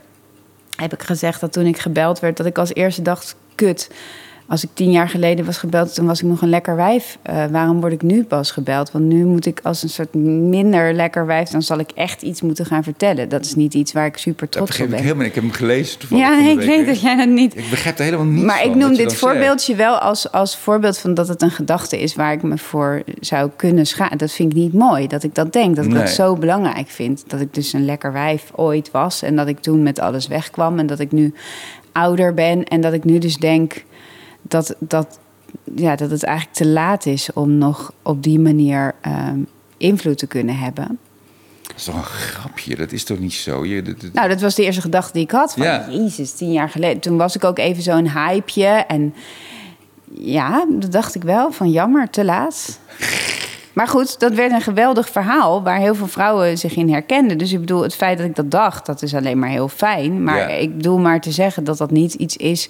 [0.79, 3.89] heb ik gezegd dat toen ik gebeld werd, dat ik als eerste dacht: kut.
[4.49, 7.17] Als ik tien jaar geleden was gebeld, toen was ik nog een lekker wijf.
[7.21, 8.91] Eh, waarom word ik nu pas gebeld?
[8.91, 12.41] Want nu moet ik als een soort minder lekker wijf, dan zal ik echt iets
[12.41, 13.29] moeten gaan vertellen.
[13.29, 15.03] Dat is niet iets waar ik super Dat trots op begrijp ik ben.
[15.03, 15.35] helemaal niet.
[15.35, 17.57] Ik heb hem gelezen toevallig Ja, ik weet dat jij dat niet.
[17.57, 19.15] Ik begrijp er helemaal niets Maar van, ik noem dit zegt.
[19.15, 23.01] voorbeeldje wel als, als voorbeeld van dat het een gedachte is waar ik me voor
[23.19, 24.17] zou kunnen schamen.
[24.17, 25.75] Dat vind ik niet mooi, dat ik dat denk.
[25.75, 25.99] Dat ik Nee.
[25.99, 27.23] dat zo belangrijk vind.
[27.27, 30.79] Dat ik dus een lekker wijf ooit was en dat ik toen met alles wegkwam.
[30.79, 31.33] En dat ik nu
[31.91, 33.83] ouder ben en dat ik nu dus denk
[34.41, 35.19] dat, dat,
[35.75, 39.39] ja, dat het eigenlijk te laat is om nog op die manier ehm,
[39.77, 40.99] invloed te kunnen hebben.
[41.61, 42.75] Dat is toch een grapje?
[42.75, 43.65] Dat is toch niet zo?
[43.65, 45.53] Je, dat- dat- Nou, dat was de eerste gedachte die ik had.
[45.53, 45.85] Van, Ja.
[45.89, 46.99] Jezus, tien jaar geleden.
[47.01, 48.65] Toen was ik ook even zo'n hypeje.
[48.67, 49.13] En
[50.13, 51.51] ja, dat dacht ik wel.
[51.51, 52.79] Van jammer, te laat.
[53.73, 55.63] Maar goed, dat werd een geweldig verhaal...
[55.63, 57.37] waar heel veel vrouwen zich in herkenden.
[57.37, 58.85] Dus ik bedoel, het feit dat ik dat dacht...
[58.85, 60.23] dat is alleen maar heel fijn.
[60.23, 60.47] Maar Ja.
[60.47, 62.69] ik bedoel maar te zeggen dat dat niet iets is...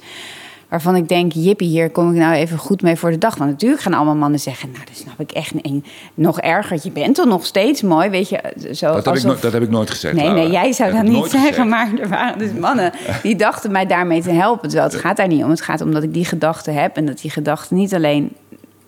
[0.70, 3.36] waarvan ik denk, jippie, hier kom ik nou even goed mee voor de dag.
[3.36, 4.72] Want natuurlijk gaan allemaal mannen zeggen...
[4.72, 5.88] nou, dat snap ik echt niet.
[6.14, 8.40] Nog erger, je bent toch nog steeds mooi, weet je.
[8.74, 10.16] Zo, dat, heb ik alsof- nooit, dat heb ik nooit gezegd.
[10.16, 10.42] Nee, Laura.
[10.42, 11.68] nee, jij zou dat ik niet zeggen, gezegd.
[11.68, 12.92] maar er waren dus mannen
[13.24, 14.70] die dachten mij daarmee te helpen.
[14.70, 15.50] Terwijl het gaat daar niet om.
[15.50, 18.36] Het gaat om dat ik die gedachte heb en dat die gedachte niet alleen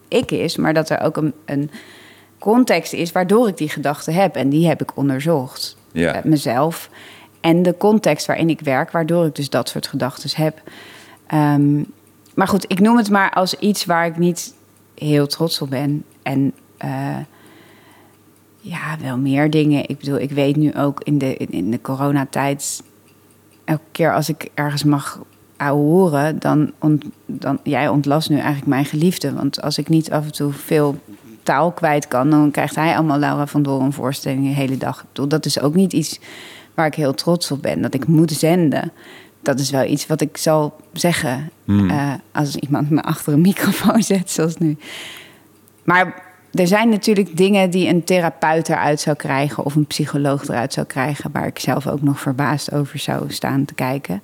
[0.08, 1.72] ik is, maar dat er ook een, een
[2.40, 4.36] context is waardoor ik die gedachte heb.
[4.36, 5.76] En die heb ik onderzocht.
[5.92, 6.14] Ja.
[6.16, 6.90] Eh, mezelf.
[7.42, 10.62] En de context waarin ik werk, waardoor ik dus dat soort gedachten heb.
[11.32, 11.84] Ehm,
[12.34, 14.54] maar goed, ik noem het maar als iets waar ik niet
[14.96, 16.04] heel trots op ben.
[16.24, 17.18] En eh,
[18.58, 19.90] ja, wel meer dingen.
[19.90, 22.84] Ik bedoel, ik weet nu ook in de, in, de coronatijd...
[23.64, 25.20] elke keer als ik ergens mag
[25.58, 26.72] horen, dan,
[27.26, 27.60] dan...
[27.64, 29.34] Jij ontlast nu eigenlijk mijn geliefde.
[29.34, 31.00] Want als ik niet af en toe veel
[31.44, 32.30] taal kwijt kan...
[32.30, 35.00] dan krijgt hij allemaal Laura van Doren voorstellingen de hele dag.
[35.00, 36.20] Ik bedoel, dat is ook niet iets
[36.74, 37.82] waar ik heel trots op ben.
[37.82, 38.92] Dat ik moet zenden.
[39.42, 41.50] Dat is wel iets wat ik zal zeggen...
[41.66, 44.78] eh, als iemand me achter een microfoon zet, zoals nu.
[45.84, 50.74] Maar er zijn natuurlijk dingen die een therapeut eruit zou krijgen of een psycholoog eruit
[50.74, 54.22] zou krijgen, waar ik zelf ook nog verbaasd over zou staan te kijken.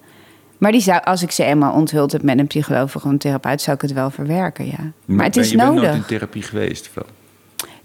[0.58, 3.62] Maar die zou, als ik ze eenmaal onthuld heb met een psycholoog of een therapeut,
[3.62, 4.92] zou ik het wel verwerken, ja.
[5.06, 5.96] Maar, het is je bent nooit nodig.
[5.96, 7.04] in therapie geweest, Flo.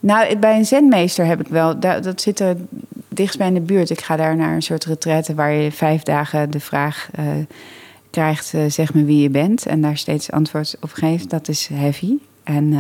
[0.03, 1.81] Nou, bij een zenmeester heb ik wel.
[1.81, 2.57] Dat, dat zit er
[3.09, 3.91] dichtst bij in de buurt.
[3.91, 7.25] Ik ga daar naar een soort retraite waar je vijf dagen de vraag eh,
[8.11, 9.67] krijgt: eh, zeg me wie je bent.
[9.67, 11.31] En daar steeds antwoord op geeft.
[11.31, 12.13] Dat is heavy.
[12.43, 12.73] En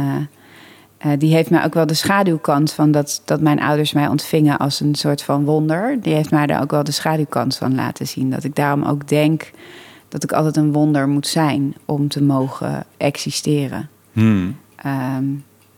[0.99, 4.59] eh, die heeft mij ook wel de schaduwkant van dat, dat mijn ouders mij ontvingen
[4.59, 6.01] als een soort van wonder.
[6.01, 8.31] Die heeft mij daar ook wel de schaduwkant van laten zien.
[8.31, 9.51] Dat ik daarom ook denk
[10.09, 13.89] dat ik altijd een wonder moet zijn om te mogen existeren.
[14.13, 14.57] Hmm.
[14.77, 15.25] Ehm,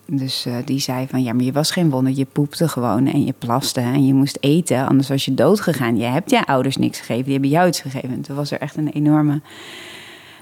[0.07, 2.13] dus eh, die zei van, ja, maar je was geen wonder.
[2.13, 4.89] Je poepte gewoon en je plaste en je moest eten.
[4.89, 5.97] Anders was je dood gegaan.
[5.97, 7.25] Je hebt je ouders niks gegeven.
[7.25, 8.11] Die hebben jou iets gegeven.
[8.11, 9.41] En toen was er echt een enorme...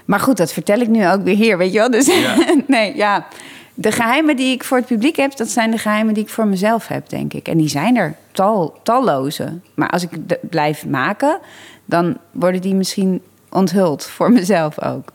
[0.05, 1.91] Maar goed, dat vertel ik nu ook weer hier, weet je wel?
[1.91, 2.35] Dus Ja.
[2.67, 3.27] nee, ja.
[3.73, 5.37] De geheimen die ik voor het publiek heb...
[5.37, 7.47] dat zijn de geheimen die ik voor mezelf heb, denk ik.
[7.47, 9.59] En die zijn er tal, talloze.
[9.73, 10.09] Maar als ik
[10.49, 11.39] blijf maken...
[11.85, 15.11] dan worden die misschien onthuld voor mezelf ook.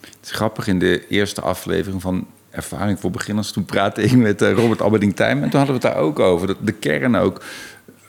[0.00, 3.50] Het is grappig, in de eerste aflevering van Ervaring voor Beginners...
[3.52, 5.42] toen praatte ik met eh, Robert Alberding Tijm...
[5.42, 6.46] en toen hadden we het daar ook over.
[6.46, 7.42] Dat de kern ook,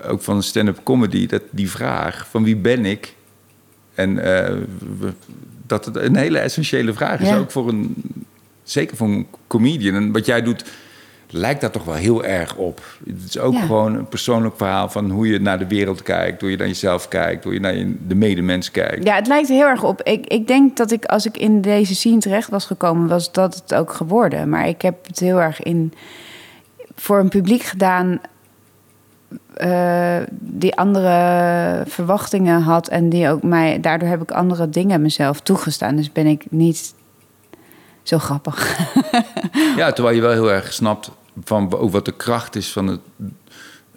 [0.04, 3.16] ook van stand-up comedy, dat die vraag van wie ben ik...
[3.94, 4.56] en eh,
[5.68, 7.38] dat het een hele essentiële vraag is, Ja.
[7.38, 7.96] ook voor een...
[8.64, 9.96] zeker voor een comedian.
[9.96, 10.64] En wat jij doet
[11.32, 12.82] lijkt daar toch wel heel erg op.
[13.06, 13.60] Het is ook Ja.
[13.62, 17.08] gewoon een persoonlijk verhaal van hoe je naar de wereld kijkt, hoe je naar jezelf
[17.08, 17.76] kijkt, hoe je naar
[18.08, 19.04] de medemens kijkt.
[19.04, 20.02] Ja, het lijkt heel erg op.
[20.04, 23.56] Ik, ik denk dat ik, als ik in deze scene terecht was gekomen, was dat
[23.56, 24.50] het ook geworden.
[24.50, 25.94] Maar ik heb het heel erg in
[26.96, 28.20] voor een publiek gedaan
[29.54, 33.80] eh, die andere verwachtingen had en die ook mij.
[33.80, 35.96] Daardoor heb ik andere dingen mezelf toegestaan.
[35.96, 36.94] Dus ben ik niet
[38.04, 38.78] zo grappig.
[39.76, 41.12] Ja, terwijl je wel heel erg snapt
[41.44, 43.00] van ook wat de kracht is van het,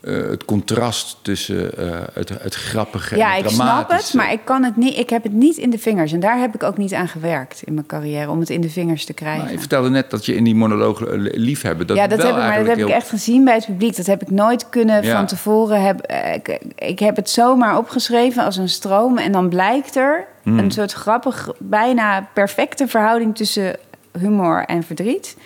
[0.01, 4.16] eh, het contrast tussen eh, het, het grappige Ja, en ik snap het, dramatische.
[4.16, 4.99] maar ik kan het niet.
[4.99, 6.12] Ik heb het niet in de vingers.
[6.12, 8.70] En daar heb ik ook niet aan gewerkt in mijn carrière om het in de
[8.70, 9.43] vingers te krijgen.
[9.43, 11.86] Maar je vertelde net dat je in die monoloog eh, liefhebben.
[11.86, 13.97] Dat ja, dat wel heb ik, maar dat heb ik echt gezien bij het publiek.
[13.97, 15.16] Dat heb ik nooit kunnen Ja.
[15.16, 15.82] van tevoren.
[15.82, 19.18] Heb, eh, ik, ik heb het zomaar opgeschreven als een stroom.
[19.18, 20.59] En dan blijkt er Hmm.
[20.59, 23.76] een soort grappig, bijna perfecte verhouding tussen
[24.18, 25.36] humor en verdriet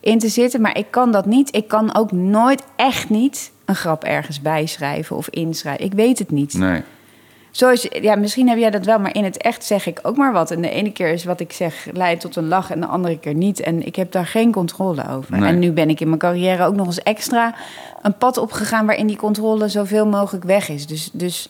[0.00, 0.60] in te zitten.
[0.60, 1.54] Maar ik kan dat niet.
[1.56, 5.84] Ik kan ook nooit, echt niet, een grap ergens bijschrijven of inschrijven.
[5.84, 6.54] Ik weet het niet.
[6.54, 6.82] Nee.
[7.50, 10.32] Zoals, ja, misschien heb jij dat wel, maar in het echt zeg ik ook maar
[10.32, 10.50] wat.
[10.50, 13.18] En de ene keer is wat ik zeg leidt tot een lach en de andere
[13.18, 13.60] keer niet.
[13.60, 15.38] En ik heb daar geen controle over.
[15.38, 15.48] Nee.
[15.48, 17.54] En nu ben ik in mijn carrière ook nog eens extra
[18.02, 20.86] een pad opgegaan waarin die controle zoveel mogelijk weg is.
[20.86, 21.48] Dus, dus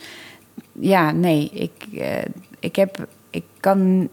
[0.72, 2.24] ja, nee, ik, eh,
[2.58, 4.08] ik heb, ik kan,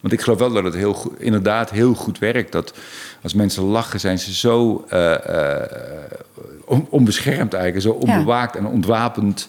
[0.00, 2.52] Want ik geloof wel dat het heel goed, inderdaad heel goed werkt.
[2.52, 2.74] Dat
[3.22, 5.14] als mensen lachen, zijn ze zo eh,
[5.60, 5.70] eh,
[6.64, 7.84] on- onbeschermd eigenlijk.
[7.84, 9.48] Zo onbewaakt en ontwapend.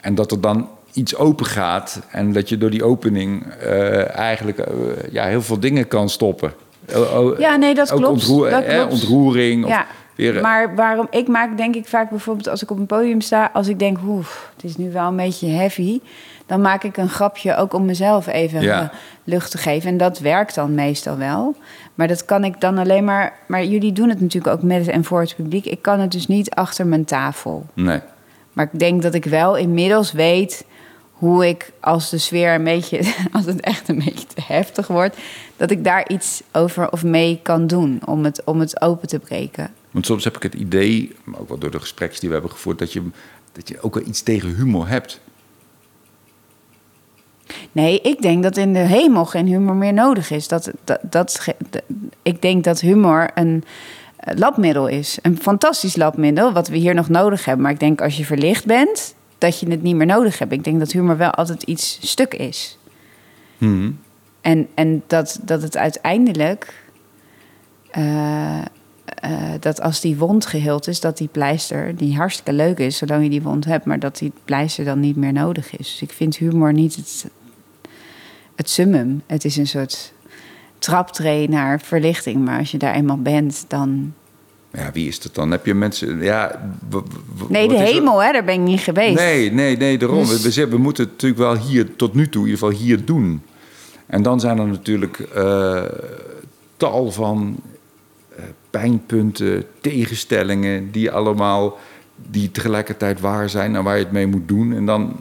[0.00, 2.00] En dat er dan iets open gaat.
[2.10, 4.64] En dat je door die opening eh, eigenlijk
[5.10, 6.52] ja, heel veel dingen kan stoppen.
[7.38, 8.12] Ja, nee, dat ook klopt.
[8.14, 8.92] ontroer- Dat eh, klopt.
[8.92, 9.64] ontroering.
[9.64, 9.86] Of ja.
[10.14, 13.50] weer, Maar waarom, ik maak denk ik vaak bijvoorbeeld als ik op een podium sta,
[13.52, 16.00] als ik denk, oeh, het is nu wel een beetje heavy,
[16.46, 18.82] dan maak ik een grapje ook om mezelf even Ja.
[18.82, 18.88] eh,
[19.24, 19.90] lucht te geven.
[19.90, 21.56] En dat werkt dan meestal wel.
[21.94, 23.32] Maar dat kan ik dan alleen maar.
[23.46, 25.64] Maar jullie doen het natuurlijk ook met en voor het publiek.
[25.66, 27.66] Ik kan het dus niet achter mijn tafel.
[27.74, 28.00] Nee.
[28.52, 30.64] Maar ik denk dat ik wel inmiddels weet
[31.12, 33.00] hoe ik, als de sfeer een beetje,
[33.32, 35.16] als het echt een beetje te heftig wordt,
[35.56, 39.18] dat ik daar iets over of mee kan doen om het, om het open te
[39.18, 39.70] breken.
[39.90, 42.52] Want soms heb ik het idee, maar ook wel door de gesprekken die we hebben
[42.52, 43.02] gevoerd, dat je,
[43.52, 45.20] dat je ook wel iets tegen humor hebt.
[47.72, 50.48] Nee, ik denk dat in de hemel geen humor meer nodig is.
[50.48, 51.46] Dat, dat, dat,
[52.22, 53.64] ik denk dat humor een
[54.16, 55.18] eh, labmiddel is.
[55.22, 57.62] Een fantastisch labmiddel, wat we hier nog nodig hebben.
[57.62, 60.52] Maar ik denk als je verlicht bent, dat je het niet meer nodig hebt.
[60.52, 62.78] Ik denk dat humor wel altijd iets stuk is.
[63.58, 63.90] Mhm.
[64.40, 66.74] En, en dat, dat het uiteindelijk...
[67.90, 68.58] eh,
[69.04, 69.30] eh,
[69.60, 73.30] dat als die wond geheeld is, dat die pleister, die hartstikke leuk is zolang je
[73.30, 75.78] die wond hebt, maar dat die pleister dan niet meer nodig is.
[75.78, 77.26] Dus ik vind humor niet het,
[78.56, 79.22] het summum.
[79.26, 80.12] Het is een soort
[80.78, 82.44] traptree naar verlichting.
[82.44, 84.12] Maar als je daar eenmaal bent, dan.
[84.72, 85.50] Ja, wie is dat dan?
[85.50, 86.22] Heb je mensen...
[86.22, 86.60] Ja,
[87.48, 89.14] Nee, de hemel, hè, daar ben ik niet geweest.
[89.14, 90.18] Nee, nee, nee, daarom.
[90.18, 92.80] Dus- We, we, we moeten het natuurlijk wel hier, tot nu toe, in ieder geval
[92.82, 93.42] hier doen.
[94.06, 95.82] En dan zijn er natuurlijk eh,
[96.76, 97.56] tal van
[98.36, 101.78] eh, pijnpunten, tegenstellingen, die allemaal,
[102.30, 104.72] die tegelijkertijd waar zijn en waar je het mee moet doen.
[104.72, 105.16] En dan...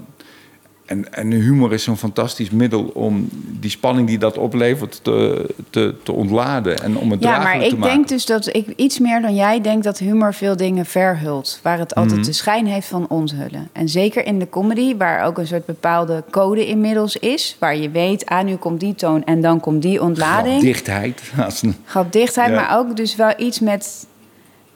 [0.93, 3.27] En, en humor is zo'n fantastisch middel om
[3.59, 7.63] die spanning die dat oplevert te, te, te ontladen en om het Ja, draaglijk maar
[7.69, 7.95] te ik maken.
[7.95, 11.59] denk dus dat ik iets meer dan jij denk dat humor veel dingen verhult.
[11.63, 12.25] Waar het altijd Mhm.
[12.27, 13.69] de schijn heeft van onthullen.
[13.71, 17.55] En zeker in de comedy, waar ook een soort bepaalde code inmiddels is.
[17.59, 20.61] Waar je weet, ah, nu komt die toon en dan komt die ontlading.
[20.61, 21.21] Dichtheid.
[21.61, 22.55] Een- Grapdichtheid, Ja.
[22.55, 24.07] maar ook dus wel iets met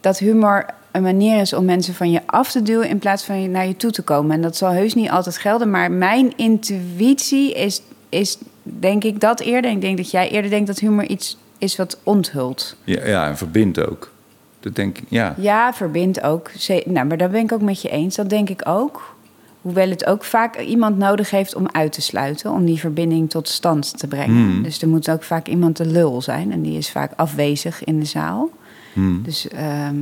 [0.00, 0.64] dat humor
[0.98, 3.66] een manier is om mensen van je af te duwen in plaats van je naar
[3.66, 4.30] je toe te komen.
[4.36, 9.40] En dat zal heus niet altijd gelden, maar mijn intuïtie is, is denk ik dat
[9.40, 9.70] eerder.
[9.70, 12.76] Ik denk dat jij eerder denkt dat humor iets is wat onthult.
[12.84, 14.12] Ja, ja, en verbindt ook.
[14.60, 15.34] Dat denk ik, ja.
[15.36, 16.50] Ja, verbindt ook.
[16.84, 18.16] Nou, maar daar ben ik ook met je eens.
[18.16, 19.16] Dat denk ik ook.
[19.62, 23.48] Hoewel het ook vaak iemand nodig heeft om uit te sluiten, om die verbinding tot
[23.48, 24.50] stand te brengen.
[24.50, 24.62] Hmm.
[24.62, 27.98] Dus er moet ook vaak iemand de lul zijn en die is vaak afwezig in
[27.98, 28.50] de zaal.
[28.92, 29.22] Hmm.
[29.22, 29.96] Dus ehm,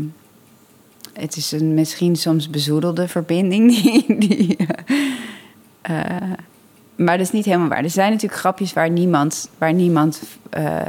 [1.20, 3.70] het is een misschien soms bezoedelde verbinding.
[4.26, 4.56] Die,
[5.82, 6.22] eh, eh,
[6.96, 7.84] maar dat is niet helemaal waar.
[7.84, 10.86] Er zijn natuurlijk grapjes waar niemand, waar niemand, eh,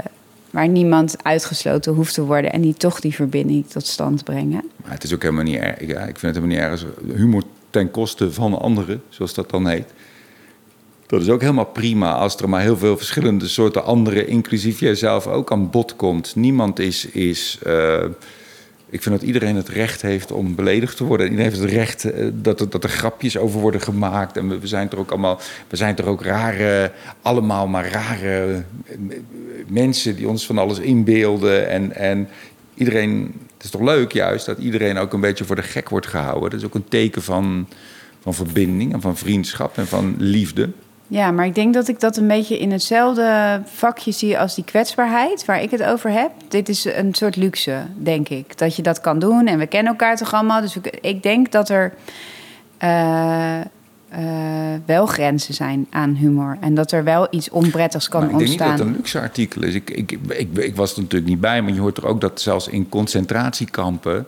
[0.49, 4.71] waar niemand uitgesloten hoeft te worden en die toch die verbinding tot stand brengen.
[4.83, 5.79] Maar het is ook helemaal niet erg.
[5.79, 5.87] Ik
[6.19, 6.85] vind het helemaal niet erg.
[7.15, 9.93] Humor ten koste van anderen, zoals dat dan heet.
[11.05, 15.27] Dat is ook helemaal prima als er maar heel veel verschillende soorten anderen, inclusief jijzelf,
[15.27, 16.35] ook aan bod komt.
[16.35, 17.05] Niemand is.
[17.05, 17.59] is
[18.89, 21.25] ik vind dat iedereen het recht heeft om beledigd te worden.
[21.25, 24.37] En iedereen heeft het recht eh, dat, er, dat er grapjes over worden gemaakt.
[24.37, 25.39] En we, we zijn er ook allemaal.
[25.67, 28.95] We zijn er ook rare, allemaal maar rare eh,
[29.67, 31.69] mensen die ons van alles inbeelden.
[31.69, 32.27] En, en
[32.73, 36.07] iedereen Het is toch leuk juist dat iedereen ook een beetje voor de gek wordt
[36.07, 36.49] gehouden.
[36.49, 37.67] Dat is ook een teken van,
[38.21, 40.69] van verbinding en van vriendschap en van liefde.
[41.07, 44.63] Ja, maar ik denk dat ik dat een beetje in hetzelfde vakje zie als die
[44.63, 46.31] kwetsbaarheid waar ik het over heb.
[46.47, 48.57] Dit is een soort luxe, denk ik.
[48.57, 50.61] Dat je dat kan doen en we kennen elkaar toch allemaal.
[50.61, 51.93] Dus ik, denk dat er
[52.77, 53.65] eh, eh,
[54.85, 56.57] wel grenzen zijn aan humor.
[56.61, 58.69] En dat er wel iets onprettigs kan maar ik denk ontstaan.
[58.69, 59.73] niet dat het een luxe artikel is.
[59.73, 62.41] Ik, ik, ik, ik, was er natuurlijk niet bij, maar je hoort er ook dat
[62.41, 64.25] zelfs in concentratiekampen...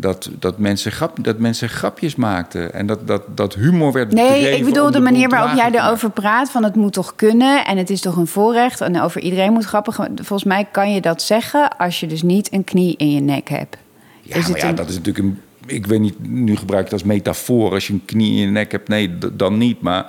[0.00, 4.56] Dat, dat, mensen grap, dat mensen grapjes maakten en dat, dat, dat humor werd Nee,
[4.56, 6.50] ik bedoel de manier waarop jij erover praat.
[6.50, 8.80] Van het moet toch kunnen en het is toch een voorrecht.
[8.80, 9.94] En over iedereen moet grappig.
[10.14, 13.48] Volgens mij kan je dat zeggen als je dus niet een knie in je nek
[13.48, 13.76] hebt.
[14.22, 15.40] Ja, Is maar ja, een- dat is natuurlijk een.
[15.66, 17.70] Ik weet niet, nu gebruik ik het als metafoor.
[17.72, 19.80] Als je een knie in je nek hebt, nee, dan niet.
[19.80, 20.06] Maar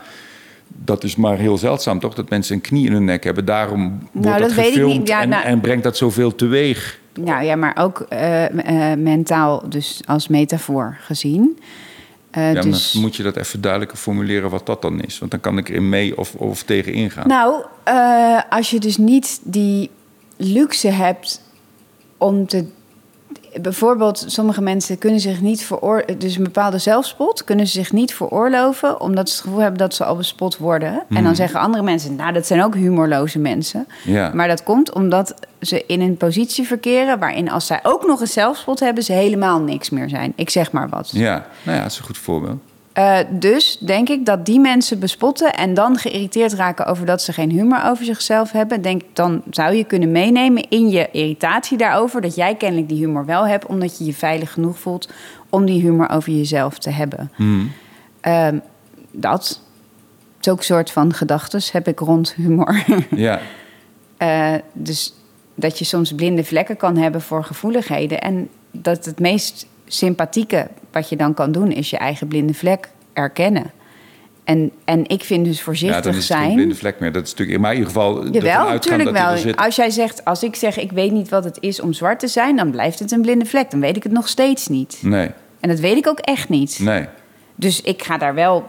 [0.67, 2.13] dat is maar heel zeldzaam, toch?
[2.15, 3.45] Dat mensen een knie in hun nek hebben.
[3.45, 5.07] Daarom wordt Nou, dat, dat weet ik gefilmd niet.
[5.07, 6.99] Ja, en, nou- en brengt dat zoveel teweeg.
[7.23, 11.59] Nou ja, maar ook eh, eh, mentaal, dus als metafoor gezien.
[12.31, 12.91] Eh, Ja, dus...
[12.91, 15.19] dan moet je dat even duidelijker formuleren wat dat dan is.
[15.19, 17.27] Want dan kan ik erin mee of, of tegen ingaan.
[17.27, 17.63] Nou,
[18.49, 19.89] als je dus niet die
[20.37, 21.41] luxe hebt
[22.17, 22.65] om te.
[23.61, 26.19] Bijvoorbeeld, sommige mensen kunnen zich niet veroorloven.
[26.19, 29.01] Dus een bepaalde zelfspot kunnen ze zich niet veroorloven.
[29.01, 31.03] omdat ze het gevoel hebben dat ze al bespot worden.
[31.09, 33.87] En dan zeggen andere mensen: Nou, dat zijn ook humorloze mensen.
[34.03, 34.31] Ja.
[34.33, 37.19] Maar dat komt omdat ze in een positie verkeren.
[37.19, 40.33] waarin als zij ook nog een zelfspot hebben, ze helemaal niks meer zijn.
[40.35, 41.09] Ik zeg maar wat.
[41.11, 42.59] Ja, nou ja, dat is een goed voorbeeld.
[42.99, 47.33] Eh, dus denk ik dat die mensen bespotten en dan geïrriteerd raken over dat ze
[47.33, 48.81] geen humor over zichzelf hebben.
[48.81, 53.25] Denk, dan zou je kunnen meenemen in je irritatie daarover dat jij kennelijk die humor
[53.25, 55.09] wel hebt, omdat je je veilig genoeg voelt
[55.49, 57.31] om die humor over jezelf te hebben.
[57.35, 57.71] Hmm.
[58.21, 58.59] Ehm,
[59.11, 59.61] dat.
[60.39, 62.83] Zulke soort van gedachten heb ik rond humor.
[63.15, 63.39] Ja,
[64.17, 65.13] Eh, dus
[65.55, 68.21] dat je soms blinde vlekken kan hebben voor gevoeligheden.
[68.21, 72.89] En dat het meest sympathieke wat je dan kan doen, is je eigen blinde vlek
[73.13, 73.71] erkennen.
[74.43, 76.55] En, en ik vind dus ja voorzichtig dan is het geen zijn.
[76.55, 77.11] blinde vlek meer.
[77.11, 79.31] Dat is natuurlijk, maar in ieder geval Jawel, natuurlijk dat wel.
[79.31, 79.55] er zit.
[79.57, 82.27] Als jij zegt, als ik zeg ik weet niet wat het is om zwart te
[82.27, 83.71] zijn, dan blijft het een blinde vlek.
[83.71, 84.99] Dan weet ik het nog steeds niet.
[85.01, 85.29] Nee,
[85.59, 86.79] En dat weet ik ook echt niet.
[86.79, 87.05] nee.
[87.55, 88.65] Dus ik ga daar wel.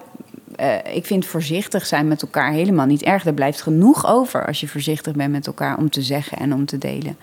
[0.56, 3.26] eh, ik vind voorzichtig zijn met elkaar helemaal niet erg.
[3.26, 6.66] Er blijft genoeg over als je voorzichtig bent met elkaar om te zeggen en om
[6.66, 7.16] te delen.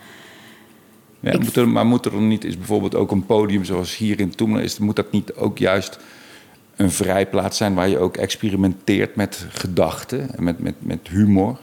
[1.20, 3.96] Ja, Ik- moet er, maar moet er dan niet, is bijvoorbeeld ook een podium zoals
[3.96, 5.98] hier in Toemelen, is, moet dat niet ook juist
[6.76, 11.58] een vrijplaats zijn waar je ook experimenteert met gedachten en met, met, met humor?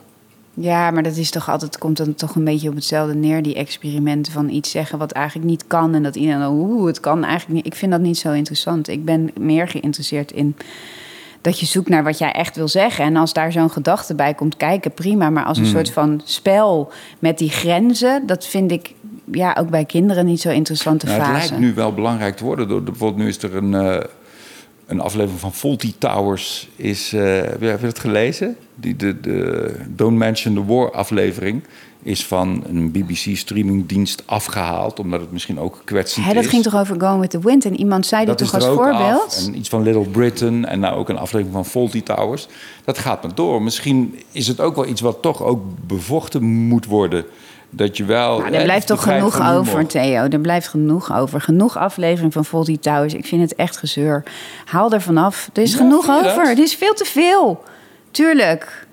[0.53, 3.55] Ja, maar dat is toch altijd, komt dan toch een beetje op hetzelfde neer, die
[3.55, 5.93] experimenten van iets zeggen wat eigenlijk niet kan.
[5.95, 7.65] En dat iedereen dan, oeh, het kan eigenlijk niet.
[7.73, 8.87] Ik vind dat niet zo interessant.
[8.87, 10.55] Ik ben meer geïnteresseerd in
[11.41, 13.05] dat je zoekt naar wat jij echt wil zeggen.
[13.05, 15.29] En als daar zo'n gedachte bij komt kijken, prima.
[15.29, 18.93] Maar als een soort van spel met die grenzen, dat vind ik
[19.31, 21.37] ja, ook bij kinderen niet zo interessante Nou, het fase.
[21.49, 22.67] lijkt nu wel belangrijk te worden.
[22.67, 23.97] Door, bijvoorbeeld nu is er een, eh,
[24.85, 26.69] een aflevering van Faulty Towers.
[26.75, 28.55] Is, eh, heb je het gelezen?
[28.75, 31.63] Die, de, de Don't Mention the War aflevering
[32.03, 34.99] is van een BBC-streamingdienst afgehaald.
[34.99, 36.49] Omdat het misschien ook kwetsend Hè, dat is.
[36.49, 37.65] ging toch over Going with the Wind?
[37.65, 39.25] En iemand zei dat, Dat toch als voorbeeld?
[39.25, 39.45] af.
[39.47, 42.47] En iets van Little Britain en nou ook een aflevering van Faulty Towers.
[42.83, 43.61] Dat gaat maar door.
[43.61, 47.25] Misschien is het ook wel iets wat toch ook bevochten moet worden.
[47.75, 48.39] Dat je wel...
[48.39, 50.27] Nou, er blijft toch genoeg over, Theo.
[50.29, 51.41] Er blijft genoeg over.
[51.41, 53.13] Genoeg aflevering van Faulty Towers.
[53.13, 54.23] Ik vind het echt gezeur.
[54.65, 55.49] Haal er vanaf.
[55.53, 56.23] Er is Ja, genoeg over.
[56.35, 56.47] dat?
[56.47, 57.63] Het is veel te veel.
[58.11, 58.87] Tuurlijk.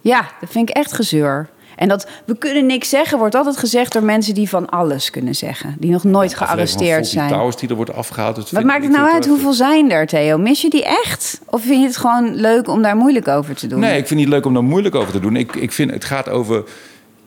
[0.00, 1.48] Ja, dat vind ik echt gezeur.
[1.76, 5.34] En dat we kunnen niks zeggen wordt altijd gezegd door mensen die van alles kunnen
[5.34, 5.76] zeggen.
[5.78, 7.28] Die nog nooit gearresteerd zijn.
[7.30, 8.36] Towers die er wordt afgehaald.
[8.36, 9.26] dat Wat maakt het nou uit?
[9.26, 10.38] Hoeveel zijn er, Theo?
[10.38, 11.40] Mis je die echt?
[11.46, 13.80] Of vind je het gewoon leuk om daar moeilijk over te doen?
[13.80, 15.36] Nee, ik vind het niet leuk om daar moeilijk over te doen.
[15.36, 16.64] Ik, ik vind het gaat over.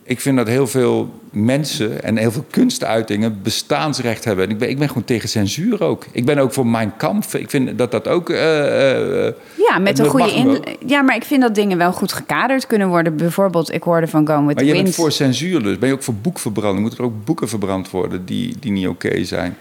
[0.08, 4.44] Ik vind dat heel veel mensen en heel veel kunstuitingen bestaansrecht hebben.
[4.44, 6.04] En ik ben, ik ben gewoon tegen censuur ook.
[6.12, 7.24] Ik ben ook voor mijn kamp.
[7.24, 8.30] Ik vind dat dat ook.
[8.30, 9.34] eh, eh,
[9.68, 10.62] Ja, met een goede in.
[10.86, 13.16] Ja, maar ik vind dat dingen wel goed gekaderd kunnen worden.
[13.16, 14.82] Bijvoorbeeld, ik hoorde van Gone with Maar the je Wind.
[14.84, 15.78] bent voor censuur dus.
[15.78, 16.80] Ben je ook voor boekverbranding?
[16.80, 19.56] Moeten er ook boeken verbrand worden die, die niet oké zijn?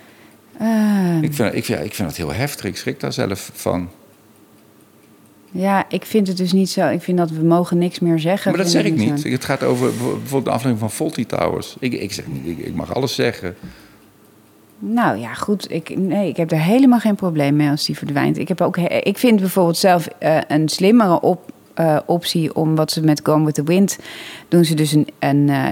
[0.58, 0.68] Eh,
[1.22, 2.66] Ik vind, ik, ja, ik vind dat heel heftig.
[2.66, 3.90] Ik schrik daar zelf van.
[5.58, 6.88] Ja, ik vind het dus niet zo.
[6.88, 8.52] Ik vind dat we mogen niks meer zeggen.
[8.52, 9.04] Maar dat zeg ik zo.
[9.04, 9.24] niet.
[9.24, 11.76] Het gaat over bijvoorbeeld de aflevering van Faulty Towers.
[11.80, 13.56] Ik, ik zeg niet, ik, ik mag alles zeggen.
[14.80, 15.72] Nou ja, goed.
[15.72, 18.38] Ik, nee, ik heb er helemaal geen probleem mee als die verdwijnt.
[18.38, 22.92] Ik, heb ook, ik vind bijvoorbeeld zelf eh, een slimmere op, eh, optie om wat
[22.92, 23.98] ze met Gone with the Wind
[24.48, 24.66] doen.
[24.66, 25.68] Ze dus een, een, eh,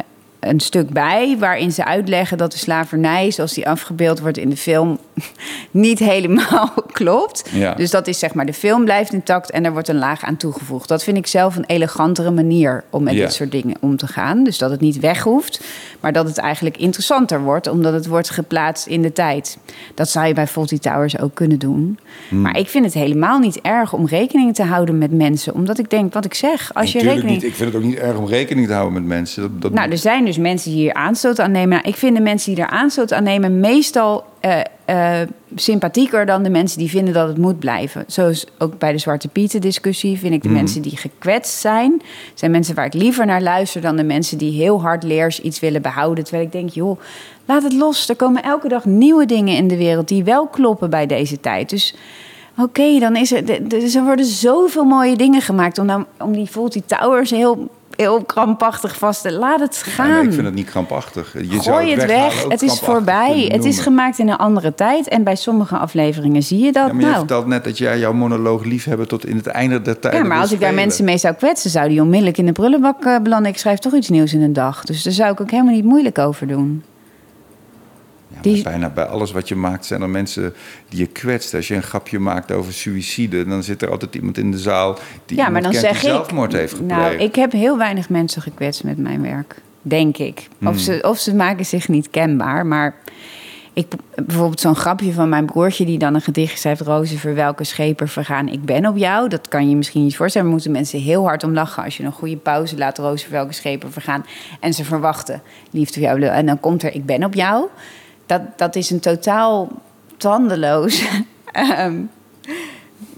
[0.48, 4.58] een stuk bij waarin ze uitleggen dat de slavernij, zoals die afgebeeld wordt in de
[4.58, 4.98] film,
[5.72, 7.50] niet helemaal klopt.
[7.52, 7.74] Ja.
[7.74, 10.38] Dus dat is zeg maar, de film blijft intact en er wordt een laag aan
[10.38, 10.88] toegevoegd.
[10.88, 13.20] Dat vind ik zelf een elegantere manier om met Ja.
[13.20, 14.44] dit soort dingen om te gaan.
[14.44, 15.62] Dus dat het niet weg hoeft,
[16.00, 19.58] Maar dat het eigenlijk interessanter wordt, omdat het wordt geplaatst in de tijd.
[19.96, 22.00] Dat zou je bij Fawlty Towers ook kunnen doen.
[22.30, 22.42] Hmm.
[22.42, 25.54] Maar ik vind het helemaal niet erg om rekening te houden met mensen.
[25.54, 27.42] Omdat ik denk, wat ik zeg, als je Natuurlijk rekening...
[27.42, 27.52] niet.
[27.52, 29.42] Ik vind het ook niet erg om rekening te houden met mensen.
[29.42, 31.70] Dat, dat Nou, er zijn dus mensen die hier aanstoot aan nemen.
[31.70, 36.44] Nou, ik vind de mensen die er aanstoot aan nemen meestal eh, eh, sympathieker dan
[36.44, 38.04] de mensen die vinden dat het moet blijven.
[38.08, 42.02] Zoals ook bij de Zwarte Pieten discussie vind ik de mensen die gekwetst zijn,
[42.34, 45.60] zijn mensen waar ik liever naar luister dan de mensen die heel hard leers iets
[45.60, 46.24] willen behouden.
[46.24, 47.00] Terwijl ik denk, joh,
[47.46, 48.10] laat het los.
[48.10, 51.70] Er komen elke dag nieuwe dingen in de wereld die wel kloppen bij deze tijd.
[51.70, 51.96] Dus
[52.58, 56.82] oké, dan is er, er worden zoveel mooie dingen gemaakt om, dan, om die Fawlty
[56.86, 60.26] Towers heel, heel krampachtig vast laat het Ja, gaan.
[60.26, 61.34] ik vind het niet krampachtig.
[61.34, 62.48] Je zou Gooi het weg.
[62.48, 63.50] Het is voorbij.
[63.52, 65.08] Het is gemaakt in een andere tijd.
[65.08, 66.88] En bij sommige afleveringen zie je dat.
[66.88, 69.82] Ja, maar je nou, vertelt net dat jij jouw monoloog liefhebben tot in het einde
[69.82, 70.14] der tijd.
[70.14, 73.06] ja, maar als ik daar mensen mee zou kwetsen, zou die onmiddellijk in de prullenbak
[73.06, 73.52] eh, belanden.
[73.52, 74.84] Ik schrijf toch iets nieuws in een dag.
[74.84, 76.84] Dus daar zou ik ook helemaal niet moeilijk over doen.
[78.44, 80.54] Die- Bijna bij alles wat je maakt zijn er mensen
[80.90, 81.54] die je kwetst.
[81.54, 84.98] Als je een grapje maakt over suïcide, dan zit er altijd iemand in de zaal
[85.26, 86.16] die ja, maar dan kent zeg die ik.
[86.16, 87.02] zelfmoord heeft gepleegd.
[87.02, 89.56] Nou, ik heb heel weinig mensen gekwetst met mijn werk.
[89.82, 90.48] Denk ik.
[90.58, 90.68] Hmm.
[90.68, 92.66] Of, ze, of ze maken zich niet kenbaar.
[92.66, 92.96] Maar
[93.74, 93.88] ik,
[94.26, 95.86] bijvoorbeeld zo'n grapje van mijn broertje...
[95.86, 96.82] die dan een gedicht schrijft...
[96.82, 99.30] Roze, voor welke schepen vergaan ik ben op jou.
[99.30, 100.48] Dat kan je misschien niet voorstellen.
[100.48, 101.84] Maar moeten mensen heel hard om lachen...
[101.84, 104.26] als je een goede pauze laat Roze, voor welke schepen vergaan.
[104.60, 105.42] En ze verwachten
[105.72, 106.24] liefde voor jou.
[106.24, 107.68] En dan komt er ik ben op jou.
[108.26, 109.72] Dat, dat is een totaal
[110.18, 111.06] tandeloos...
[111.52, 112.02] ehm,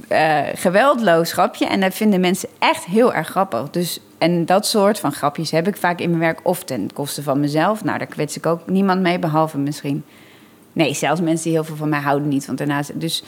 [0.07, 1.65] eh, geweldloos grapje.
[1.65, 3.69] En dat vinden mensen echt heel erg grappig.
[3.69, 6.39] Dus, en dat soort van grapjes heb ik vaak in mijn werk.
[6.43, 7.83] Of ten koste van mezelf.
[7.83, 10.03] Nou, daar kwets ik ook niemand mee, behalve misschien...
[10.73, 12.45] Nee, zelfs mensen die heel veel van mij houden niet.
[12.45, 12.99] Want daarnaast...
[12.99, 13.23] Dus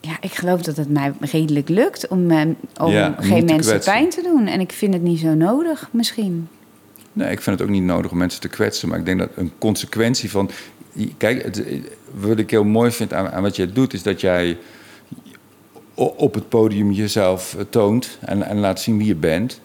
[0.00, 2.40] ja, ik geloof dat het mij redelijk lukt om, eh,
[2.80, 3.92] om Ja, geen mensen kwetsen.
[3.92, 4.46] pijn te doen.
[4.46, 6.48] En ik vind het niet zo nodig, misschien.
[7.12, 8.88] Nee, ik vind het ook niet nodig om mensen te kwetsen.
[8.88, 10.50] Maar ik denk dat een consequentie van.
[11.16, 11.64] Kijk, het,
[12.14, 14.58] wat ik heel mooi vind aan, aan wat jij doet, is dat jij
[15.94, 19.60] op het podium jezelf eh, toont en, en laat zien wie je bent.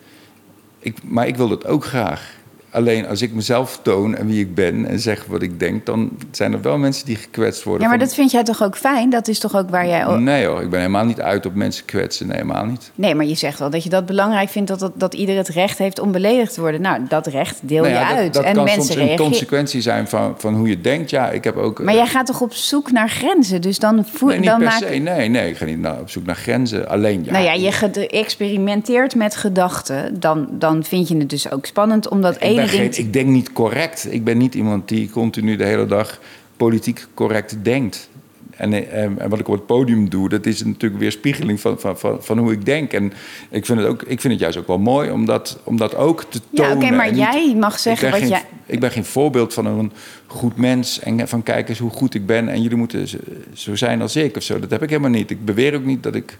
[0.79, 2.34] Ik, maar ik wil dat ook graag.
[2.75, 6.09] Alleen als ik mezelf toon en wie ik ben en zeg wat ik denk, dan
[6.31, 7.81] zijn er wel mensen die gekwetst worden.
[7.81, 9.09] Ja, maar van- dat vind jij toch ook fijn?
[9.09, 10.05] Dat is toch ook waar jij...
[10.17, 12.27] Nee hoor, ik ben helemaal niet uit op mensen kwetsen.
[12.27, 12.91] Nee, helemaal niet.
[12.95, 14.67] Nee, maar je zegt wel dat je dat belangrijk vindt...
[14.69, 16.81] dat, dat, dat ieder het recht heeft om beledigd te worden.
[16.81, 18.33] Nou, dat recht deel Nou je dat- uit.
[18.33, 21.09] Dat, en kan mensen soms een consequentie zijn van, van hoe je denkt.
[21.09, 21.83] Ja, ik heb ook...
[21.83, 23.61] Maar jij gaat toch op zoek naar grenzen?
[23.61, 24.85] Dus dan voel Nee, niet dan per maak se.
[24.95, 26.87] Nee, nee, ik ga niet naar, op zoek naar grenzen.
[26.89, 27.31] Alleen, ja.
[27.31, 30.19] Nou ja, je experimenteert met gedachten.
[30.19, 32.35] Dan, dan vind je het dus ook spannend om dat
[32.71, 32.81] ben ding...
[32.81, 34.07] geen, te- ik denk niet correct.
[34.13, 36.19] Ik ben niet iemand die continu de hele dag
[36.57, 38.09] politiek correct denkt.
[38.57, 41.79] En, eh, en wat ik op het podium doe, dat is natuurlijk weer spiegeling van,
[41.79, 42.93] van, van, van hoe ik denk.
[42.93, 43.13] En
[43.49, 45.95] ik vind het, ook, ik vind het juist ook wel mooi om dat, om dat
[45.95, 46.83] ook te Ja, tonen.
[46.83, 48.43] oké, maar En niet- jij mag zeggen wat geen, jij...
[48.65, 49.91] Ik ben geen voorbeeld van een
[50.27, 53.17] goed mens en van kijk eens hoe goed ik ben en jullie moeten zo-
[53.53, 54.59] zo zijn als ik of zo.
[54.59, 55.31] Dat heb ik helemaal niet.
[55.31, 56.37] Ik beweer ook niet dat ik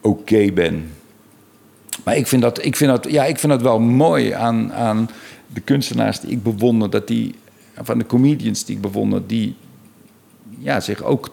[0.00, 0.90] oké ben.
[2.04, 5.10] Maar ik vind dat, ik vind dat, ja, ik vind dat wel mooi aan, aan
[5.46, 7.34] de kunstenaars die ik bewonder, dat die,
[7.74, 9.54] van de comedians die ik bewonder, die
[10.58, 11.30] ja, zich ook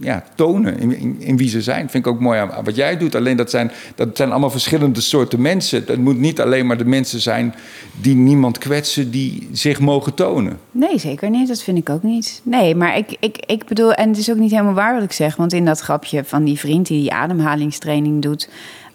[0.00, 1.90] ja, tonen in, in, wie ze zijn.
[1.90, 3.14] Vind ik ook mooi aan wat jij doet.
[3.14, 5.84] Alleen dat zijn, dat zijn allemaal verschillende soorten mensen.
[5.86, 7.54] Het moet niet alleen maar de mensen zijn
[8.00, 10.58] die niemand kwetsen, die zich mogen tonen.
[10.70, 11.48] Nee, zeker niet.
[11.48, 12.40] Dat vind ik ook niet.
[12.44, 13.92] Nee, maar ik, ik, ik bedoel...
[13.92, 15.36] En het is ook niet helemaal waar wat ik zeg.
[15.36, 18.48] Want in dat grapje van die vriend die die ademhalingstraining doet...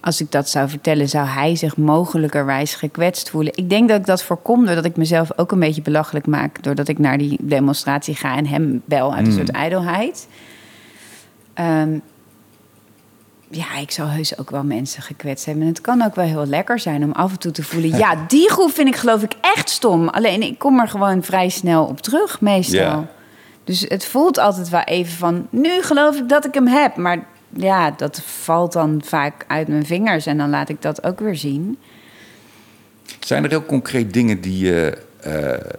[0.05, 3.53] Als ik dat zou vertellen, zou hij zich mogelijkerwijs gekwetst voelen.
[3.55, 6.63] Ik denk dat ik dat voorkom doordat ik mezelf ook een beetje belachelijk maak.
[6.63, 10.27] Doordat ik naar die demonstratie ga en hem bel uit een soort ijdelheid.
[11.53, 11.99] Ehm,
[13.49, 15.63] ja, ik zou heus ook wel mensen gekwetst hebben.
[15.63, 17.97] En het kan ook wel heel lekker zijn om af en toe te voelen...
[17.97, 20.07] ja, die groep vind ik geloof ik echt stom.
[20.07, 23.07] Alleen ik kom er gewoon vrij snel op terug meestal.
[23.63, 25.47] Dus het voelt altijd wel even van...
[25.49, 26.95] nu geloof ik dat ik hem heb.
[26.95, 27.25] Maar
[27.55, 30.25] ja, dat valt dan vaak uit mijn vingers.
[30.25, 31.77] En dan laat ik dat ook weer zien.
[33.19, 35.71] Zijn er heel concreet dingen die je, eh,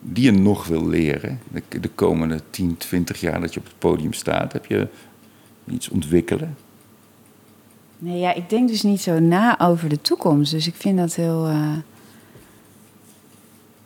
[0.00, 1.40] die je nog wil leren?
[1.68, 4.52] De, de komende 10, 20 jaar dat je op het podium staat.
[4.52, 4.88] Heb je
[5.68, 6.56] iets ontwikkelen?
[7.98, 10.52] Nee, ja, ik denk dus niet zo na over de toekomst.
[10.52, 11.46] Dus ik vind dat heel.
[11.48, 11.68] eh,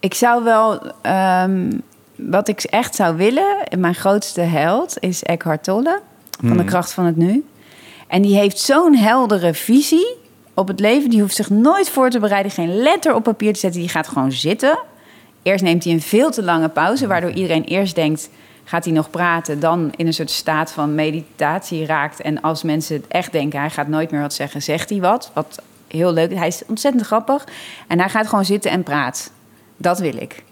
[0.00, 0.92] Ik zou wel.
[1.02, 1.70] ehm,
[2.16, 6.00] wat ik echt zou willen, mijn grootste held is Eckhart Tolle
[6.46, 7.44] van de kracht van het nu.
[8.06, 10.16] En die heeft zo'n heldere visie
[10.54, 11.10] op het leven.
[11.10, 13.80] Die hoeft zich nooit voor te bereiden, geen letter op papier te zetten.
[13.80, 14.78] Die gaat gewoon zitten.
[15.42, 18.30] Eerst neemt hij een veel te lange pauze, waardoor iedereen eerst denkt:
[18.64, 19.60] gaat hij nog praten?
[19.60, 22.20] Dan in een soort staat van meditatie raakt.
[22.20, 25.30] En als mensen het echt denken: hij gaat nooit meer wat zeggen, zegt hij wat.
[25.34, 26.34] Wat heel leuk.
[26.34, 27.44] Hij is ontzettend grappig.
[27.86, 29.30] En hij gaat gewoon zitten en praat.
[29.76, 30.42] Dat wil ik.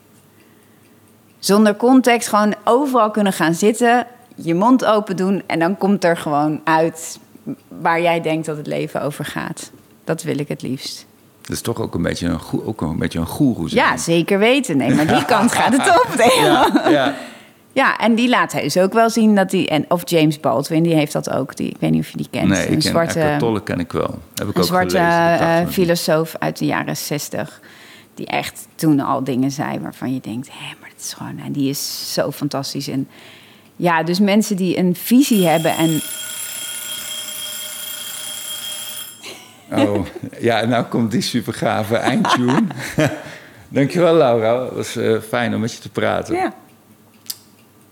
[1.39, 4.07] Zonder context gewoon overal kunnen gaan zitten,
[4.37, 7.19] je mond open doen en dan komt er gewoon uit
[7.69, 9.71] waar jij denkt dat het leven over gaat.
[10.05, 11.07] Dat wil ik het liefst.
[11.43, 13.69] Dat is toch ook een beetje een, ook een, beetje een goeroe.
[13.69, 14.77] zeg Ja, zeker weten.
[14.77, 16.15] Nee, maar die kant gaat het op.
[16.17, 16.45] Nee.
[16.45, 17.15] ja, ja.
[17.77, 19.69] Ja, en die laat hij dus ook wel zien dat die.
[19.69, 21.57] En, of James Baldwin, die heeft dat ook.
[21.57, 22.49] Die, ik weet niet of je die kent.
[22.49, 24.19] Nee, ik een ken zwarte, Tolle ken ik wel.
[24.35, 25.63] Heb ik een ook zwarte gelezen.
[25.63, 27.61] Eh, filosoof uit de jaren zestig.
[28.15, 31.39] Die echt toen al dingen zei waarvan je denkt: hé, maar dat is gewoon.
[31.39, 32.89] En die is zo fantastisch.
[32.89, 33.09] En
[33.77, 36.01] ja, dus mensen die een visie hebben en.
[39.73, 40.07] Oh,
[40.41, 42.63] ja, nou komt die super gave eindtune.
[43.69, 44.65] Dankjewel, Laura.
[44.65, 46.35] Het was eh, fijn om met je te praten.
[46.35, 46.55] Ja.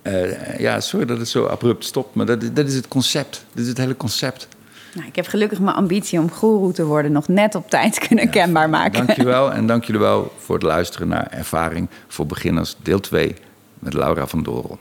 [0.02, 3.44] Eh, ja, sorry dat het zo abrupt stopt, maar dat, is- dat is het concept.
[3.52, 4.48] Dit is het hele concept.
[4.94, 8.30] Nou, ik heb gelukkig mijn ambitie om goeroe te worden nog net op tijd kunnen
[8.30, 9.06] kenbaar maken.
[9.06, 13.34] Dankjewel en dank jullie wel voor het luisteren naar Ervaring voor Beginners, deel 2
[13.78, 14.78] met Laura van Dorel.